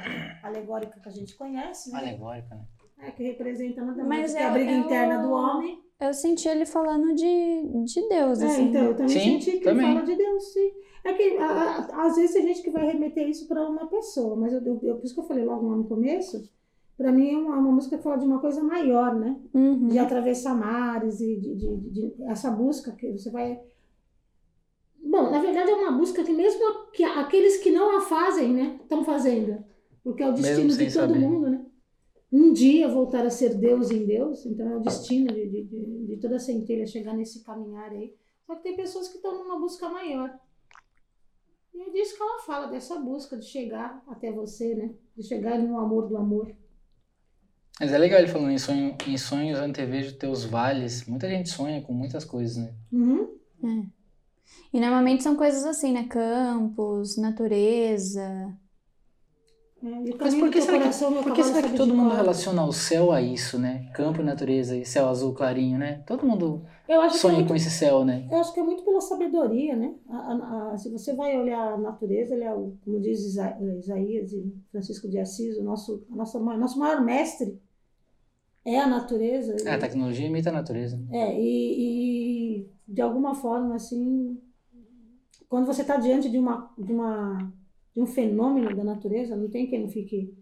alegórica 0.43 0.99
que 0.99 1.07
a 1.09 1.11
gente 1.11 1.35
conhece, 1.35 1.91
né? 1.91 1.99
Alegórica, 1.99 2.55
né? 2.55 2.67
É, 2.99 3.11
que 3.11 3.23
representa 3.23 3.81
nada 3.83 3.97
Mas 4.03 4.07
mais 4.07 4.33
que 4.33 4.37
é- 4.39 4.45
a 4.45 4.51
briga 4.51 4.71
é 4.71 4.77
interna 4.77 5.19
o- 5.19 5.27
do 5.27 5.33
homem. 5.33 5.83
Eu 5.99 6.13
senti 6.13 6.47
ele 6.47 6.65
falando 6.65 7.13
de, 7.15 7.83
de 7.85 8.07
Deus, 8.09 8.41
É, 8.41 8.45
assim. 8.45 8.69
então, 8.69 8.83
eu 8.85 8.95
também 8.95 9.09
Sim, 9.09 9.39
senti 9.39 9.57
que 9.59 9.63
também. 9.63 9.85
ele 9.85 9.93
fala 9.95 10.05
de 10.05 10.15
Deus, 10.15 10.53
sim. 10.53 10.71
É 11.03 11.13
que 11.13 11.37
a- 11.37 11.45
a- 11.91 12.05
às 12.05 12.15
vezes 12.15 12.33
tem 12.33 12.43
gente 12.47 12.61
que 12.63 12.69
vai 12.71 12.85
remeter 12.85 13.27
isso 13.27 13.47
para 13.47 13.67
uma 13.67 13.87
pessoa, 13.87 14.35
mas 14.35 14.53
eu, 14.53 14.61
eu, 14.61 14.79
eu- 14.83 14.95
por 14.95 15.03
isso 15.05 15.13
que 15.13 15.19
eu 15.19 15.25
falei 15.25 15.43
logo 15.43 15.67
lá 15.69 15.75
no 15.75 15.83
começo, 15.83 16.49
para 16.97 17.11
mim 17.11 17.31
é 17.33 17.37
uma, 17.37 17.57
uma 17.57 17.71
música 17.71 17.97
que 17.97 18.03
fala 18.03 18.17
de 18.17 18.25
uma 18.25 18.39
coisa 18.39 18.63
maior, 18.63 19.13
né? 19.15 19.35
Uhum. 19.53 19.87
de 19.89 19.99
atravessar 19.99 20.55
mares 20.55 21.19
e 21.19 21.35
de, 21.35 21.55
de- 21.55 21.77
de- 21.77 21.89
de- 21.89 22.23
essa 22.25 22.49
busca 22.51 22.91
que 22.93 23.11
você 23.11 23.29
vai. 23.29 23.59
Bom, 25.03 25.29
na 25.29 25.39
verdade 25.39 25.69
é 25.71 25.75
uma 25.75 25.91
busca 25.91 26.23
que 26.23 26.31
mesmo 26.31 26.61
que 26.91 27.03
aqueles 27.03 27.57
que 27.57 27.69
não 27.69 27.97
a 27.97 28.01
fazem, 28.01 28.53
né, 28.53 28.79
estão 28.81 29.03
fazendo, 29.03 29.63
porque 30.03 30.23
é 30.23 30.29
o 30.29 30.33
destino 30.33 30.69
de 30.69 30.77
todo 30.85 30.91
saber. 30.93 31.19
mundo, 31.19 31.49
né? 31.49 31.65
Um 32.31 32.51
dia 32.51 32.87
voltar 32.87 33.25
a 33.25 33.29
ser 33.29 33.53
Deus 33.55 33.91
em 33.91 34.05
Deus, 34.05 34.43
então 34.45 34.67
é 34.71 34.77
o 34.77 34.79
destino 34.79 35.27
de, 35.27 35.47
de, 35.49 35.63
de, 35.65 36.05
de 36.07 36.17
toda 36.17 36.37
a 36.37 36.39
centelha 36.39 36.87
chegar 36.87 37.13
nesse 37.15 37.43
caminhar 37.43 37.91
aí. 37.91 38.15
Só 38.47 38.55
que 38.55 38.63
tem 38.63 38.75
pessoas 38.75 39.07
que 39.07 39.17
estão 39.17 39.37
numa 39.43 39.59
busca 39.59 39.87
maior. 39.89 40.33
E 41.73 41.81
é 41.81 41.89
disso 41.89 42.15
que 42.15 42.21
ela 42.21 42.41
fala, 42.41 42.67
dessa 42.67 42.99
busca 42.99 43.37
de 43.37 43.45
chegar 43.45 44.03
até 44.07 44.31
você, 44.31 44.75
né? 44.75 44.91
De 45.17 45.23
chegar 45.23 45.57
no 45.57 45.79
amor 45.79 46.07
do 46.07 46.17
amor. 46.17 46.53
Mas 47.79 47.91
é 47.91 47.97
legal 47.97 48.19
ele 48.19 48.27
falando 48.27 48.51
em, 48.51 48.57
sonho, 48.57 48.95
em 49.07 49.17
sonhos 49.17 49.59
antevejo 49.59 50.15
teus 50.17 50.45
vales. 50.45 51.05
Muita 51.05 51.27
gente 51.27 51.49
sonha 51.49 51.81
com 51.81 51.91
muitas 51.91 52.23
coisas, 52.23 52.57
né? 52.57 52.73
Uhum. 52.91 53.39
E 54.71 54.79
normalmente 54.79 55.23
são 55.23 55.35
coisas 55.35 55.65
assim, 55.65 55.91
né? 55.91 56.05
Campos, 56.07 57.17
natureza. 57.17 58.55
É, 59.83 60.15
Mas 60.19 60.35
por 60.35 60.49
que 60.49 60.61
será 60.61 60.77
que, 60.77 60.83
coração, 60.83 61.11
meu 61.11 61.23
por 61.23 61.33
que, 61.33 61.43
será 61.43 61.61
que 61.61 61.67
sabe 61.67 61.77
todo 61.77 61.93
mundo 61.93 62.15
relaciona 62.15 62.63
o 62.63 62.71
céu 62.71 63.11
a 63.11 63.21
isso, 63.21 63.59
né? 63.59 63.89
Campo 63.93 64.21
e 64.21 64.23
natureza 64.23 64.77
e 64.77 64.85
céu 64.85 65.09
azul 65.09 65.33
clarinho, 65.33 65.77
né? 65.77 66.03
Todo 66.07 66.25
mundo 66.25 66.65
Eu 66.87 67.01
acho 67.01 67.15
é 67.15 67.19
sonha 67.19 67.35
muito 67.35 67.47
com 67.47 67.55
esse 67.55 67.69
céu, 67.69 68.03
né? 68.03 68.27
Eu 68.31 68.37
acho 68.39 68.53
que 68.53 68.59
é 68.59 68.63
muito 68.63 68.83
pela 68.83 68.99
sabedoria, 68.99 69.75
né? 69.75 69.95
A- 70.09 70.17
a- 70.17 70.71
a- 70.73 70.77
se 70.77 70.89
você 70.89 71.13
vai 71.13 71.39
olhar 71.39 71.73
a 71.73 71.77
natureza, 71.77 72.33
ele 72.35 72.43
é, 72.43 72.53
o, 72.53 72.73
como 72.83 72.99
diz 72.99 73.21
Isa- 73.21 73.57
Isaías 73.79 74.33
e 74.33 74.53
Francisco 74.71 75.07
de 75.07 75.17
Assis, 75.17 75.57
o 75.57 75.63
nosso, 75.63 76.03
nossa, 76.09 76.39
nosso 76.39 76.77
maior 76.77 77.01
mestre 77.03 77.57
é 78.65 78.79
a 78.79 78.87
natureza. 78.87 79.55
É, 79.65 79.73
a 79.73 79.77
tecnologia 79.79 80.27
imita 80.27 80.49
a 80.49 80.53
natureza. 80.53 80.99
É, 81.11 81.39
e, 81.39 82.57
e 82.59 82.69
de 82.87 83.01
alguma 83.01 83.33
forma, 83.35 83.75
assim, 83.75 84.37
quando 85.47 85.65
você 85.65 85.81
está 85.83 85.97
diante 85.97 86.29
de, 86.29 86.37
uma, 86.37 86.73
de, 86.77 86.91
uma, 86.91 87.53
de 87.95 88.01
um 88.01 88.05
fenômeno 88.05 88.75
da 88.75 88.83
natureza, 88.83 89.35
não 89.35 89.49
tem 89.49 89.67
quem 89.67 89.81
não 89.81 89.89
fique 89.89 90.33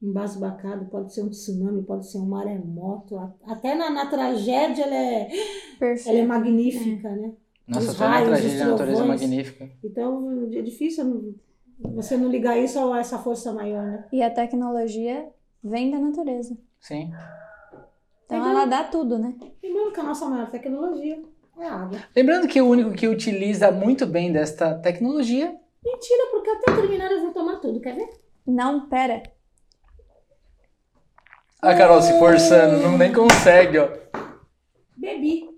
embasbacado, 0.00 0.86
pode 0.86 1.12
ser 1.12 1.22
um 1.22 1.28
tsunami, 1.28 1.82
pode 1.82 2.08
ser 2.10 2.18
um 2.18 2.26
maremoto, 2.26 3.16
a- 3.18 3.32
até 3.46 3.74
na, 3.74 3.90
na 3.90 4.06
tragédia 4.06 4.84
ela 4.84 4.94
é, 4.94 5.28
Perfeito. 5.78 6.08
ela 6.10 6.18
é 6.18 6.26
magnífica, 6.26 7.10
né? 7.10 7.32
Nossa, 7.66 7.92
uma 8.04 8.08
raios, 8.08 8.28
tragédia 8.28 8.58
da 8.64 8.70
natureza 8.70 8.96
trovões. 8.98 9.20
magnífica. 9.20 9.70
Então 9.84 10.48
é 10.52 10.62
difícil 10.62 11.34
você 11.80 12.16
não 12.16 12.28
ligar 12.28 12.56
isso 12.58 12.78
a 12.92 12.98
essa 13.00 13.18
força 13.18 13.52
maior, 13.52 13.84
né? 13.84 14.06
E 14.12 14.22
a 14.22 14.30
tecnologia 14.30 15.28
vem 15.62 15.90
da 15.90 15.98
natureza. 15.98 16.56
Sim. 16.80 17.10
Então 18.24 18.38
Legal. 18.38 18.50
ela 18.52 18.64
dá 18.66 18.84
tudo, 18.84 19.18
né? 19.18 19.34
Lembrando 19.62 19.92
que 19.92 20.00
a 20.00 20.04
nossa 20.04 20.26
maior 20.26 20.50
tecnologia 20.50 21.22
é 21.58 21.64
a 21.66 21.74
água. 21.74 21.98
Lembrando 22.14 22.46
que 22.48 22.60
o 22.60 22.68
único 22.68 22.92
que 22.92 23.08
utiliza 23.08 23.70
muito 23.72 24.06
bem 24.06 24.32
desta 24.32 24.74
tecnologia 24.78 25.54
Mentira, 25.84 26.26
porque 26.32 26.50
até 26.50 26.72
terminar 26.74 27.10
eu 27.12 27.20
vou 27.22 27.32
tomar 27.32 27.56
tudo, 27.60 27.80
quer 27.80 27.94
ver? 27.94 28.08
Não, 28.46 28.88
pera. 28.88 29.22
A 31.60 31.74
Carol 31.74 32.00
se 32.00 32.16
forçando, 32.18 32.78
não 32.82 32.96
nem 32.96 33.12
consegue, 33.12 33.78
ó. 33.78 33.88
Bebi. 34.96 35.48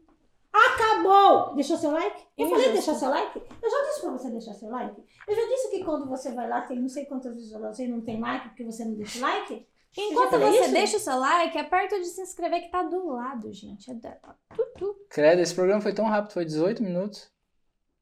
Acabou! 0.52 1.54
Deixou 1.54 1.76
seu 1.76 1.90
like? 1.92 2.22
Eu 2.36 2.48
falei 2.48 2.68
Injusto. 2.70 2.72
deixar 2.86 2.94
seu 2.94 3.10
like? 3.10 3.40
Eu 3.62 3.70
já 3.70 3.82
disse 3.86 4.00
pra 4.00 4.10
você 4.10 4.30
deixar 4.30 4.54
seu 4.54 4.68
like? 4.70 5.02
Eu 5.28 5.36
já 5.36 5.42
disse 5.46 5.70
que 5.70 5.84
quando 5.84 6.08
você 6.08 6.32
vai 6.32 6.48
lá, 6.48 6.62
tem 6.62 6.80
não 6.80 6.88
sei 6.88 7.04
quantas 7.04 7.34
visualizações 7.34 7.88
e 7.88 7.92
não 7.92 8.00
tem 8.00 8.20
like 8.20 8.48
porque 8.48 8.64
você 8.64 8.84
não 8.84 8.94
deixa 8.94 9.20
like? 9.20 9.66
Enquanto 9.96 10.30
falei 10.30 10.52
você 10.52 10.60
isso? 10.62 10.72
deixa 10.72 10.96
o 10.96 11.00
seu 11.00 11.18
like, 11.18 11.58
aperta 11.58 11.96
o 11.96 12.00
de 12.00 12.06
se 12.06 12.22
inscrever 12.22 12.62
que 12.62 12.70
tá 12.70 12.82
do 12.82 13.08
lado, 13.12 13.52
gente. 13.52 13.90
É 13.90 13.94
da... 13.94 14.10
tu, 14.54 14.64
tu. 14.78 14.96
Credo, 15.08 15.40
esse 15.42 15.54
programa 15.54 15.80
foi 15.80 15.92
tão 15.92 16.06
rápido, 16.06 16.32
foi 16.32 16.44
18 16.44 16.82
minutos. 16.82 17.28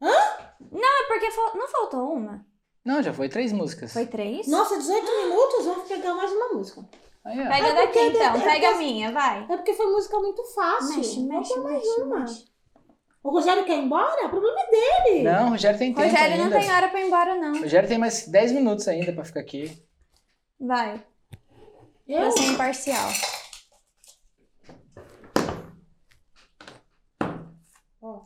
É 0.00 1.06
porque 1.08 1.30
fal- 1.30 1.56
não 1.56 1.68
faltou 1.68 2.12
uma. 2.12 2.44
Não, 2.84 3.02
já 3.02 3.12
foi 3.12 3.28
três 3.28 3.52
músicas. 3.52 3.92
Foi 3.92 4.06
três? 4.06 4.46
Nossa, 4.46 4.78
18 4.78 5.04
minutos, 5.04 5.64
vamos 5.66 5.88
pegar 5.88 6.14
mais 6.14 6.30
uma 6.32 6.48
música. 6.54 6.82
Aí, 7.28 7.40
ó. 7.40 7.48
Pega 7.48 7.66
É 7.68 7.74
daqui 7.74 7.92
porque- 7.92 8.16
então, 8.16 8.36
é 8.36 8.40
pega 8.40 8.68
a 8.70 8.78
minha, 8.78 9.12
vai. 9.12 9.42
É 9.44 9.56
porque 9.56 9.74
foi 9.74 9.86
música 9.86 10.18
muito 10.18 10.42
fácil. 10.54 10.96
Mexe, 10.96 11.20
mexe, 11.20 11.56
mais 11.60 11.76
mexe, 11.84 12.00
uma. 12.02 12.20
mexe. 12.20 12.44
O 13.22 13.30
Rogério 13.30 13.64
quer 13.66 13.76
ir 13.76 13.84
embora? 13.84 14.26
O 14.26 14.30
problema 14.30 14.58
é 14.60 14.70
dele. 14.70 15.22
Não, 15.24 15.48
o 15.48 15.50
Rogério 15.50 15.78
tem 15.78 15.92
tempo 15.92 16.08
Rogério 16.08 16.34
ainda. 16.36 16.44
não 16.56 16.60
tem 16.62 16.72
hora 16.72 16.88
pra 16.88 17.00
ir 17.00 17.06
embora, 17.06 17.34
não. 17.36 17.52
O 17.52 17.60
Rogério 17.62 17.88
tem 17.88 17.98
mais 17.98 18.26
10 18.28 18.52
minutos 18.52 18.88
ainda 18.88 19.12
pra 19.12 19.24
ficar 19.24 19.40
aqui. 19.40 19.82
Vai, 20.58 21.04
Eu? 22.06 22.20
pra 22.20 22.30
ser 22.30 22.44
imparcial. 22.44 23.10
Ó. 28.00 28.22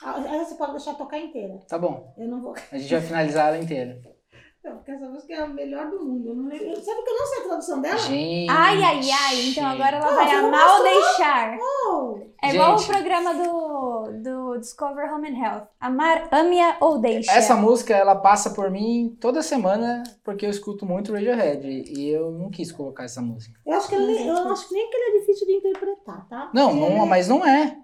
Ah, 0.00 0.20
Essa 0.20 0.47
você 0.47 0.47
pode 0.58 0.72
deixar 0.72 0.94
tocar 0.94 1.18
inteira. 1.18 1.58
Tá 1.68 1.78
bom, 1.78 2.12
Eu 2.18 2.28
não 2.28 2.42
vou. 2.42 2.54
a 2.72 2.76
gente 2.78 2.92
vai 2.92 3.00
finalizar 3.02 3.48
ela 3.48 3.58
inteira. 3.62 4.00
Não, 4.64 4.74
porque 4.76 4.90
essa 4.90 5.08
música 5.08 5.32
é 5.32 5.38
a 5.38 5.46
melhor 5.46 5.88
do 5.88 6.04
mundo. 6.04 6.28
Eu 6.30 6.34
não 6.34 6.48
lembro- 6.48 6.74
Sabe 6.82 7.02
que 7.02 7.08
eu 7.10 7.16
não 7.16 7.26
sei 7.26 7.38
a 7.38 7.44
tradução 7.46 7.80
dela? 7.80 7.96
Gente. 7.96 8.50
Ai, 8.50 8.82
ai, 8.82 9.00
ai. 9.10 9.48
Então 9.48 9.64
agora 9.64 9.96
ela 9.96 10.06
Não, 10.06 10.14
vai 10.16 10.30
amar 10.34 10.76
ou 10.78 10.82
deixar. 10.84 11.58
Oh, 11.88 12.18
É 12.42 12.52
igual 12.52 12.74
o 12.74 12.78
Gente. 12.78 12.88
programa 12.90 13.34
do, 13.34 14.02
do 14.22 14.58
Discover 14.58 15.14
Home 15.14 15.30
and 15.30 15.42
Health. 15.42 15.68
Amar, 15.80 16.28
ame-a 16.32 16.76
ou 16.80 16.98
deixa. 16.98 17.30
Essa 17.32 17.54
música, 17.54 17.94
ela 17.96 18.16
passa 18.16 18.50
por 18.50 18.68
mim 18.68 19.16
toda 19.20 19.42
semana, 19.42 20.02
porque 20.24 20.44
eu 20.44 20.50
escuto 20.50 20.84
muito 20.84 21.12
Radiohead. 21.14 21.66
E 21.66 22.08
eu 22.10 22.32
não 22.32 22.50
quis 22.50 22.70
colocar 22.72 23.04
essa 23.04 23.22
música. 23.22 23.58
eu 23.64 23.72
acho 23.74 23.88
que 23.88 23.94
ela, 23.94 24.10
eu 24.10 24.48
acho 24.50 24.68
que 24.68 24.74
nem 24.74 24.90
que 24.90 24.96
ela 24.96 25.16
é 25.16 25.20
difícil 25.20 25.46
de 25.46 25.52
interpretar, 25.54 26.28
tá? 26.28 26.50
Não, 26.52 26.74
não 26.74 27.04
é- 27.04 27.06
mas 27.06 27.28
não 27.28 27.46
é. 27.46 27.78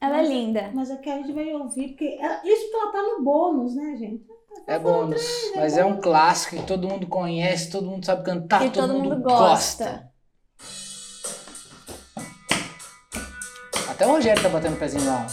Ela 0.00 0.20
é 0.20 0.26
linda. 0.26 0.70
Mas 0.74 0.90
é 0.90 0.96
que 0.96 1.10
a 1.10 1.16
gente 1.16 1.32
vai 1.32 1.52
ouvir, 1.54 1.88
porque 1.88 2.16
ela- 2.20 2.40
isso 2.44 2.68
que 2.70 2.74
ela 2.76 2.92
tá 2.92 3.02
no 3.02 3.22
bônus, 3.24 3.74
né, 3.74 3.96
gente? 3.96 4.24
É 4.66 4.78
bônus. 4.78 5.22
Mas 5.56 5.76
é 5.76 5.84
um 5.84 6.00
clássico 6.00 6.56
que 6.56 6.66
todo 6.66 6.88
mundo 6.88 7.06
conhece, 7.06 7.70
todo 7.70 7.86
mundo 7.86 8.04
sabe 8.06 8.24
cantar, 8.24 8.64
E 8.64 8.70
todo, 8.70 8.86
todo 8.88 8.96
mundo 8.98 9.14
mundo 9.16 9.22
gosta. 9.22 9.84
gosta. 9.84 10.08
Até 13.90 14.06
o 14.06 14.10
Rogério 14.12 14.40
tá 14.42 14.48
batendo 14.48 14.74
o 14.74 14.78
pezinho 14.78 15.04
lá. 15.06 15.26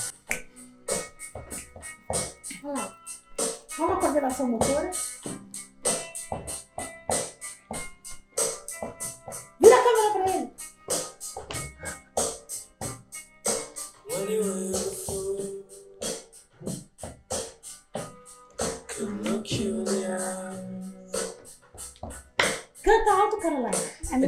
Olha 2.63 2.73
lá. 2.73 2.97
Olha 3.79 3.93
a 3.93 3.97
coordenação 3.97 4.47
motora. 4.47 4.91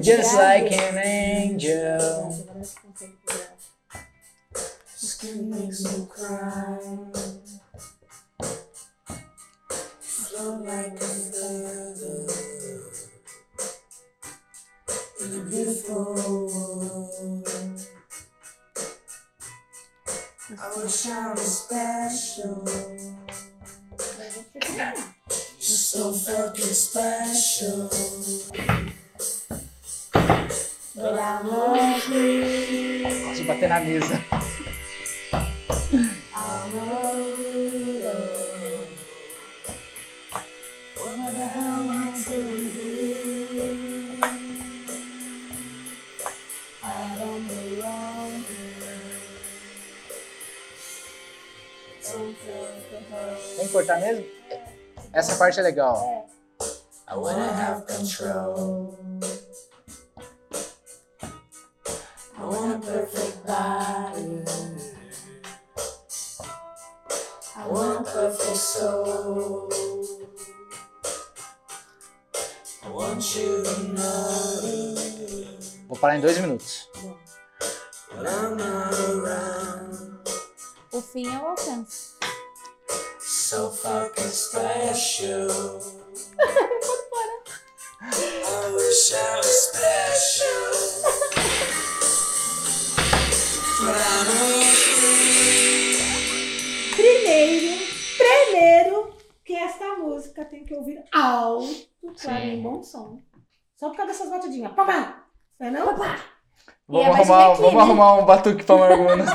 Just 0.01 0.36
like 0.36 0.71
an 0.71 0.97
angel. 0.97 2.37
Vem 53.88 53.95
cortar 53.95 54.00
mesmo? 54.02 54.26
Essa 55.13 55.36
parte 55.36 55.60
é 55.60 55.63
legal. 55.63 56.28
I 57.10 57.15
wanna 57.15 57.50
have 57.50 57.86
control. 57.86 58.97
I 62.38 62.43
want 62.43 62.76
a 62.76 62.80
perfect 62.80 63.45
body. 63.47 64.43
I 67.56 67.67
want 67.69 68.08
a 68.08 68.12
perfect 68.12 68.58
soul. 68.58 69.69
I 72.84 72.89
want 72.89 73.36
you 73.36 73.63
to 73.63 73.84
know. 73.93 74.67
Vou 75.88 75.97
parar 75.97 76.17
em 76.17 76.21
dois 76.21 76.38
minutos. 76.38 76.89
Primeiro, 96.95 97.78
primeiro, 98.17 99.13
que 99.45 99.54
esta 99.56 99.95
música 99.95 100.45
tem 100.45 100.63
que 100.65 100.76
ouvir 100.76 101.04
alto 101.13 101.67
para 102.02 102.15
Sim. 102.41 102.58
um 102.58 102.63
bom 102.63 102.84
som. 102.84 103.19
Só 103.76 103.89
por 103.89 103.97
causa 103.97 104.12
dessas 104.12 104.30
batidinhas. 104.30 104.73
Papá! 104.73 105.23
Não 105.60 105.67
é 105.67 105.71
não? 105.71 105.86
Papá! 105.88 106.15
É 106.67 106.71
Vamos, 106.88 107.08
mais 107.17 107.30
arrumar, 107.30 107.54
vamos 107.56 107.73
né? 107.73 107.82
arrumar 107.82 108.13
um 108.15 108.26
batuque 108.26 108.63
pra 108.63 108.78
Margot 108.78 109.15
nos! 109.15 109.30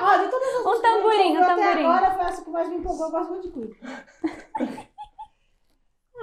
Olha, 0.00 0.24
de 0.24 0.30
todas 0.30 0.54
as 0.54 0.66
Um 0.66 0.80
tamborim, 0.82 1.36
um 1.36 1.40
tamborim. 1.40 1.84
Agora 1.86 2.14
foi 2.14 2.24
essa 2.24 2.44
que 2.44 2.50
mais 2.50 2.68
me 2.68 2.76
empolgou, 2.76 3.06
eu 3.06 3.10
gosto 3.10 3.30
muito 3.30 3.48
de 3.48 3.52
cuida. 3.52 3.76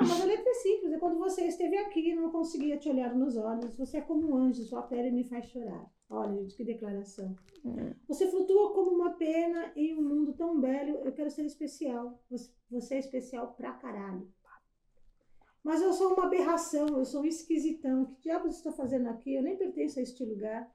Ah, 0.03 0.07
mas 0.09 0.21
a 0.21 0.25
letra 0.25 0.49
é 0.49 0.53
simples. 0.55 0.91
É 0.91 0.99
quando 0.99 1.17
você 1.17 1.45
esteve 1.45 1.77
aqui 1.77 2.09
e 2.09 2.15
não 2.15 2.29
conseguia 2.29 2.77
te 2.77 2.89
olhar 2.89 3.15
nos 3.15 3.37
olhos. 3.37 3.75
Você 3.75 3.97
é 3.97 4.01
como 4.01 4.29
um 4.29 4.35
anjo, 4.35 4.63
sua 4.63 4.81
pele 4.81 5.11
me 5.11 5.23
faz 5.23 5.45
chorar. 5.45 5.89
Olha, 6.09 6.35
gente, 6.41 6.55
que 6.55 6.63
declaração. 6.63 7.35
Você 8.07 8.29
flutua 8.29 8.73
como 8.73 8.91
uma 8.91 9.11
pena 9.11 9.71
em 9.75 9.95
um 9.95 10.01
mundo 10.01 10.33
tão 10.33 10.59
belo. 10.59 10.97
Eu 10.97 11.13
quero 11.13 11.31
ser 11.31 11.45
especial. 11.45 12.21
Você, 12.29 12.51
você 12.69 12.95
é 12.95 12.99
especial 12.99 13.53
pra 13.53 13.71
caralho. 13.73 14.27
Mas 15.63 15.81
eu 15.81 15.93
sou 15.93 16.13
uma 16.13 16.25
aberração, 16.25 16.87
eu 16.89 17.05
sou 17.05 17.21
um 17.21 17.25
esquisitão. 17.25 18.05
Que 18.05 18.23
diabos 18.23 18.57
estou 18.57 18.73
fazendo 18.73 19.07
aqui? 19.07 19.33
Eu 19.33 19.41
nem 19.41 19.55
pertenço 19.55 19.97
a 19.99 20.01
este 20.01 20.25
lugar. 20.25 20.69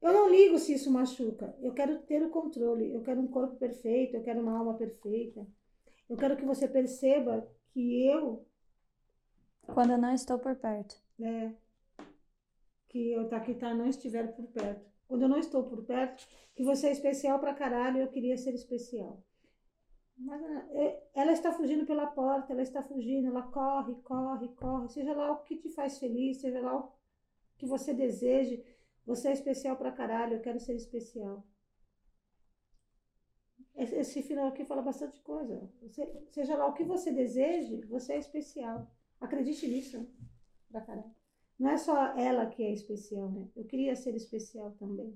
Eu 0.00 0.12
não 0.12 0.30
ligo 0.30 0.56
se 0.58 0.74
isso 0.74 0.90
machuca. 0.90 1.56
Eu 1.60 1.72
quero 1.74 1.98
ter 2.02 2.22
o 2.22 2.30
controle. 2.30 2.94
Eu 2.94 3.02
quero 3.02 3.20
um 3.20 3.26
corpo 3.26 3.56
perfeito. 3.56 4.14
Eu 4.14 4.22
quero 4.22 4.40
uma 4.40 4.56
alma 4.56 4.74
perfeita. 4.74 5.44
Eu 6.08 6.16
quero 6.16 6.36
que 6.36 6.44
você 6.44 6.68
perceba 6.68 7.46
que 7.70 8.06
eu 8.06 8.46
Quando 9.66 9.92
eu 9.92 9.98
não 9.98 10.14
estou 10.14 10.38
por 10.38 10.54
perto. 10.56 10.96
É. 11.20 11.52
Que 12.88 13.12
eu 13.12 13.28
tá 13.28 13.40
tá 13.40 13.74
não 13.74 13.86
estiver 13.86 14.34
por 14.34 14.46
perto. 14.46 14.86
Quando 15.08 15.22
eu 15.22 15.28
não 15.28 15.38
estou 15.38 15.64
por 15.64 15.84
perto, 15.84 16.26
que 16.54 16.64
você 16.64 16.88
é 16.88 16.92
especial 16.92 17.38
pra 17.38 17.54
caralho, 17.54 17.98
eu 17.98 18.08
queria 18.08 18.36
ser 18.36 18.54
especial. 18.54 19.22
Mas 20.16 20.42
é, 20.70 21.02
ela 21.14 21.32
está 21.32 21.52
fugindo 21.52 21.84
pela 21.84 22.06
porta, 22.06 22.52
ela 22.52 22.62
está 22.62 22.82
fugindo, 22.82 23.28
ela 23.28 23.42
corre, 23.42 23.94
corre, 23.96 24.48
corre. 24.54 24.88
Seja 24.88 25.12
lá 25.14 25.32
o 25.32 25.42
que 25.42 25.56
te 25.56 25.68
faz 25.70 25.98
feliz, 25.98 26.40
seja 26.40 26.60
lá 26.60 26.76
o 26.76 26.92
que 27.58 27.66
você 27.66 27.92
deseje. 27.92 28.64
Você 29.04 29.28
é 29.28 29.32
especial 29.32 29.76
pra 29.76 29.92
caralho, 29.92 30.34
eu 30.34 30.40
quero 30.40 30.58
ser 30.58 30.74
especial. 30.74 31.44
Esse, 33.76 34.22
final 34.22 34.46
aqui 34.48 34.64
fala 34.64 34.80
bastante 34.82 35.20
coisa. 35.20 35.60
Você- 35.82 36.08
seja 36.30 36.56
lá 36.56 36.66
o 36.66 36.72
que 36.72 36.82
você 36.84 37.10
deseje, 37.12 37.82
você 37.88 38.14
é 38.14 38.18
especial. 38.18 38.86
Acredite 39.20 39.66
nisso, 39.68 39.98
né? 39.98 40.06
pra 40.72 40.80
caralho. 40.80 41.10
Não 41.58 41.70
é 41.70 41.76
só 41.76 42.16
ela 42.18 42.44
que 42.46 42.62
é 42.62 42.72
especial, 42.72 43.30
né? 43.30 43.44
Eu 43.56 43.64
queria 43.64 43.94
ser 43.96 44.14
especial 44.14 44.72
também. 44.78 45.14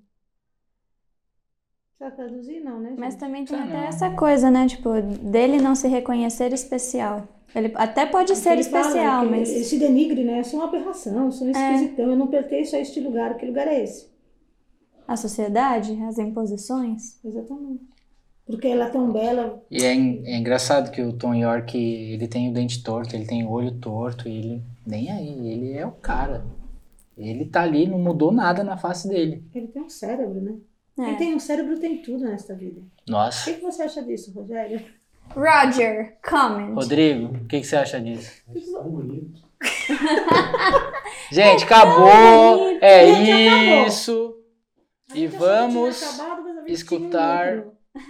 Precisa 1.98 2.16
traduzir, 2.16 2.60
não, 2.60 2.80
né? 2.80 2.94
Mas 2.98 3.12
gente? 3.14 3.20
também 3.20 3.44
tem 3.44 3.58
Ah, 3.58 3.64
até 3.64 3.72
não. 3.74 3.84
essa 3.84 4.10
coisa, 4.16 4.50
né? 4.50 4.66
Tipo, 4.66 4.90
dele 5.02 5.58
não 5.60 5.74
se 5.74 5.86
reconhecer 5.88 6.52
especial. 6.52 7.28
Ele 7.54 7.72
até 7.74 8.06
pode 8.06 8.34
ser 8.36 8.52
Ele 8.52 8.62
fala 8.64 8.86
especial, 8.86 9.24
que 9.24 9.30
mas. 9.30 9.50
Ele 9.50 9.64
se 9.64 9.78
denigre, 9.78 10.24
né? 10.24 10.40
Eu 10.40 10.44
sou 10.44 10.60
uma 10.60 10.68
aberração, 10.68 11.26
eu 11.26 11.32
sou 11.32 11.46
um 11.46 11.50
É. 11.54 11.74
esquisitão, 11.74 12.10
eu 12.10 12.16
não 12.16 12.28
pertenço 12.28 12.76
a 12.76 12.78
este 12.78 13.00
lugar. 13.00 13.36
Que 13.36 13.44
lugar 13.44 13.66
é 13.66 13.82
esse? 13.82 14.08
A 15.06 15.16
sociedade, 15.16 16.00
as 16.04 16.18
imposições. 16.18 17.22
Exatamente. 17.24 17.89
Porque 18.50 18.66
ela 18.68 18.86
é 18.86 18.90
tão 18.90 19.10
bela. 19.12 19.62
E 19.70 19.84
é, 19.84 19.94
en- 19.94 20.22
é 20.26 20.36
engraçado 20.36 20.90
que 20.90 21.00
o 21.02 21.12
Tom 21.12 21.34
York, 21.34 21.76
ele 21.78 22.26
tem 22.28 22.50
o 22.50 22.52
dente 22.52 22.82
torto, 22.82 23.14
ele 23.14 23.26
tem 23.26 23.44
o 23.44 23.50
olho 23.50 23.72
torto, 23.78 24.28
e 24.28 24.36
ele 24.36 24.62
nem 24.86 25.10
aí, 25.10 25.48
ele 25.52 25.72
é 25.74 25.86
o 25.86 25.92
cara. 25.92 26.44
Ele 27.16 27.44
tá 27.44 27.62
ali, 27.62 27.86
não 27.86 27.98
mudou 27.98 28.32
nada 28.32 28.64
na 28.64 28.76
face 28.76 29.08
dele. 29.08 29.44
Ele 29.54 29.68
tem 29.68 29.82
um 29.82 29.88
cérebro, 29.90 30.40
né? 30.40 30.54
Quem 30.96 31.14
É. 31.14 31.16
tem 31.16 31.34
um 31.34 31.38
cérebro 31.40 31.78
tem 31.78 32.02
tudo 32.02 32.24
nesta 32.24 32.54
vida. 32.54 32.80
O 33.08 33.10
Nossa. 33.10 33.50
que, 33.50 33.56
que 33.58 33.62
você 33.62 33.82
acha 33.82 34.02
disso, 34.02 34.32
Rogério? 34.32 34.80
Roger, 35.34 36.16
comment. 36.28 36.74
Rodrigo, 36.74 37.26
o 37.36 37.44
que, 37.46 37.60
que 37.60 37.66
você 37.66 37.76
acha 37.76 38.00
disso? 38.00 38.42
Tão 38.72 38.82
bonito. 38.90 39.40
Gente, 41.30 41.64
acabou. 41.64 42.78
É 42.80 43.06
Gente, 43.06 43.30
acabou. 43.48 43.86
isso. 43.86 44.36
A 45.10 45.14
E 45.14 45.18
gente 45.18 45.28
achou 45.28 45.28
que 45.28 45.28
tinha 45.28 45.30
vamos 45.38 46.02
escutar- 46.66 47.64
tinha 47.92 48.06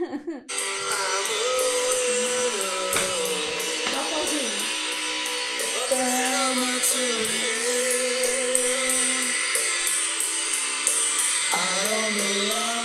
um 12.09 12.51
outro. 12.51 12.80